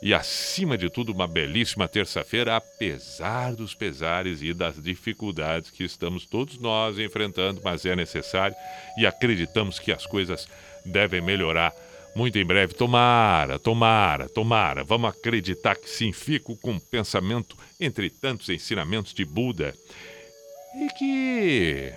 e, 0.00 0.14
acima 0.14 0.78
de 0.78 0.88
tudo, 0.88 1.10
uma 1.10 1.26
belíssima 1.26 1.88
terça-feira, 1.88 2.54
apesar 2.54 3.56
dos 3.56 3.74
pesares 3.74 4.40
e 4.40 4.54
das 4.54 4.80
dificuldades 4.80 5.72
que 5.72 5.82
estamos 5.82 6.24
todos 6.24 6.60
nós 6.60 6.96
enfrentando, 6.96 7.60
mas 7.64 7.84
é 7.84 7.96
necessário 7.96 8.56
e 8.96 9.04
acreditamos 9.04 9.80
que 9.80 9.90
as 9.90 10.06
coisas 10.06 10.46
devem 10.86 11.20
melhorar. 11.20 11.74
Muito 12.14 12.38
em 12.38 12.44
breve, 12.44 12.72
tomara, 12.72 13.58
tomara, 13.58 14.28
tomara. 14.28 14.84
Vamos 14.84 15.10
acreditar 15.10 15.74
que 15.74 15.90
sim, 15.90 16.12
fico 16.12 16.56
com 16.56 16.70
um 16.70 16.80
pensamento 16.80 17.56
entre 17.80 18.10
tantos 18.10 18.48
ensinamentos 18.48 19.14
de 19.14 19.24
Buda 19.24 19.74
e 20.76 20.88
que 20.98 21.92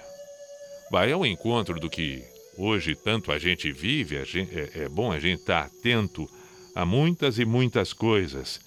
vai 0.91 1.11
ao 1.11 1.25
encontro 1.25 1.79
do 1.79 1.89
que 1.89 2.23
hoje 2.57 2.95
tanto 2.95 3.31
a 3.31 3.39
gente 3.39 3.71
vive, 3.71 4.17
a 4.17 4.23
gente- 4.23 4.53
é, 4.57 4.83
é 4.83 4.89
bom 4.89 5.11
a 5.11 5.19
gente 5.19 5.39
estar 5.39 5.65
atento 5.65 6.29
a 6.75 6.85
muitas 6.85 7.39
e 7.39 7.45
muitas 7.45 7.93
coisas. 7.93 8.59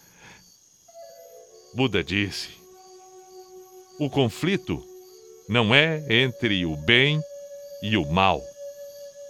Buda 1.74 2.02
disse: 2.02 2.50
o 3.98 4.08
conflito 4.10 4.84
não 5.48 5.74
é 5.74 6.04
entre 6.08 6.64
o 6.66 6.76
bem 6.76 7.20
e 7.82 7.96
o 7.96 8.04
mal, 8.06 8.42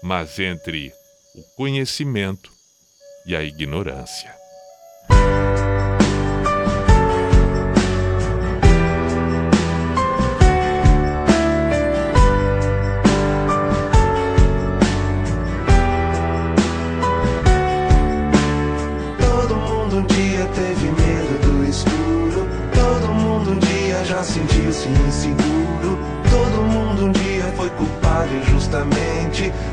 mas 0.03 0.39
entre 0.39 0.93
o 1.35 1.43
conhecimento 1.57 2.53
e 3.27 3.35
a 3.35 3.43
ignorância. 3.43 4.44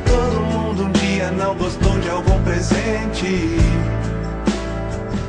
Todo 0.05 0.41
mundo 0.41 0.83
um 0.83 0.91
dia 0.91 1.31
não 1.31 1.55
gostou 1.55 1.97
de 1.99 2.09
algum 2.09 2.39
presente. 2.43 3.57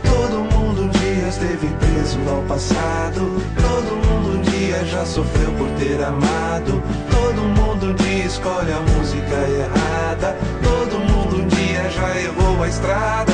Todo 0.05 0.45
mundo 0.45 0.83
um 0.83 0.89
dia 0.89 1.29
esteve 1.29 1.69
preso 1.79 2.19
ao 2.29 2.43
passado. 2.43 3.43
Todo 3.57 3.97
mundo 4.07 4.39
um 4.39 4.43
dia 4.43 4.85
já 4.85 5.07
sofreu 5.07 5.51
por 5.53 5.69
ter 5.79 6.05
amado. 6.05 6.83
Todo 7.11 7.43
mundo 7.43 7.87
um 7.87 7.95
dia 7.95 8.27
escolhe 8.27 8.73
a 8.73 8.81
música 8.81 9.35
errada. 9.35 10.37
Todo 10.63 10.99
mundo 10.99 11.37
um 11.43 11.49
dia 11.49 11.89
já 11.89 12.21
errou 12.21 12.63
a 12.63 12.69
estrada. 12.69 13.33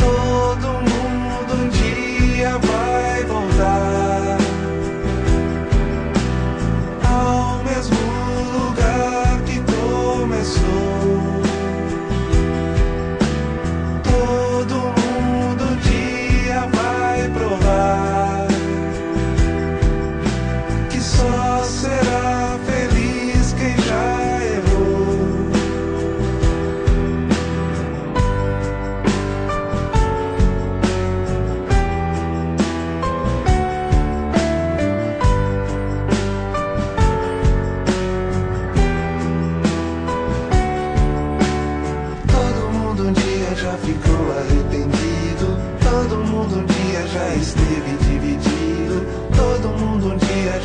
Todo 0.00 0.57
soul. 10.48 10.97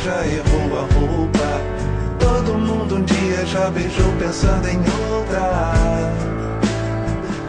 Já 0.04 0.26
errou 0.26 0.78
a 0.78 0.82
roupa. 0.92 1.62
Todo 2.18 2.58
mundo 2.58 2.96
um 2.96 3.02
dia 3.02 3.46
já 3.46 3.70
beijou 3.70 4.12
pensando 4.18 4.68
em 4.68 4.78
outra. 5.10 5.72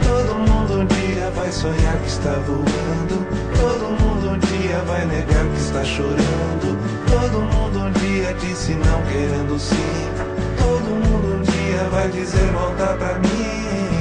Todo 0.02 0.36
mundo 0.36 0.80
um 0.80 0.86
dia 0.86 1.30
vai 1.32 1.52
sonhar 1.52 1.98
que 1.98 2.08
está 2.08 2.32
voando. 2.48 3.28
Todo 3.60 4.02
mundo 4.02 4.30
um 4.30 4.38
dia 4.38 4.80
vai 4.88 5.06
negar 5.06 5.46
que 5.48 5.60
está 5.60 5.84
chorando. 5.84 6.80
Todo 7.10 7.42
mundo 7.42 7.80
um 7.80 7.92
dia 7.92 8.34
disse 8.36 8.74
não 8.74 9.02
querendo 9.02 9.60
sim. 9.60 10.10
Todo 10.58 10.90
mundo 10.96 11.36
um 11.36 11.42
dia 11.42 11.84
vai 11.92 12.08
dizer 12.08 12.52
volta 12.54 12.86
pra 12.94 13.20
mim. 13.20 13.95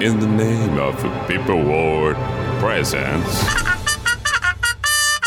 In 0.00 0.20
the 0.20 0.26
name 0.26 0.78
of 0.78 0.94
people 1.26 1.56
world 1.56 2.16
presence. 2.60 3.44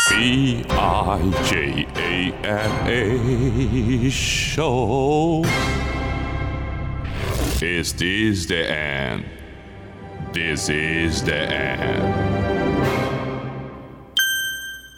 B 0.08 0.64
I 0.70 1.32
J 1.48 1.86
A 1.96 2.32
N 2.44 2.88
A 2.88 4.10
show. 4.10 5.44
Is 7.60 7.92
this 7.94 8.46
the 8.46 8.70
end? 8.70 9.24
This 10.32 10.68
is 10.68 11.22
the 11.24 11.34
end. 11.34 12.39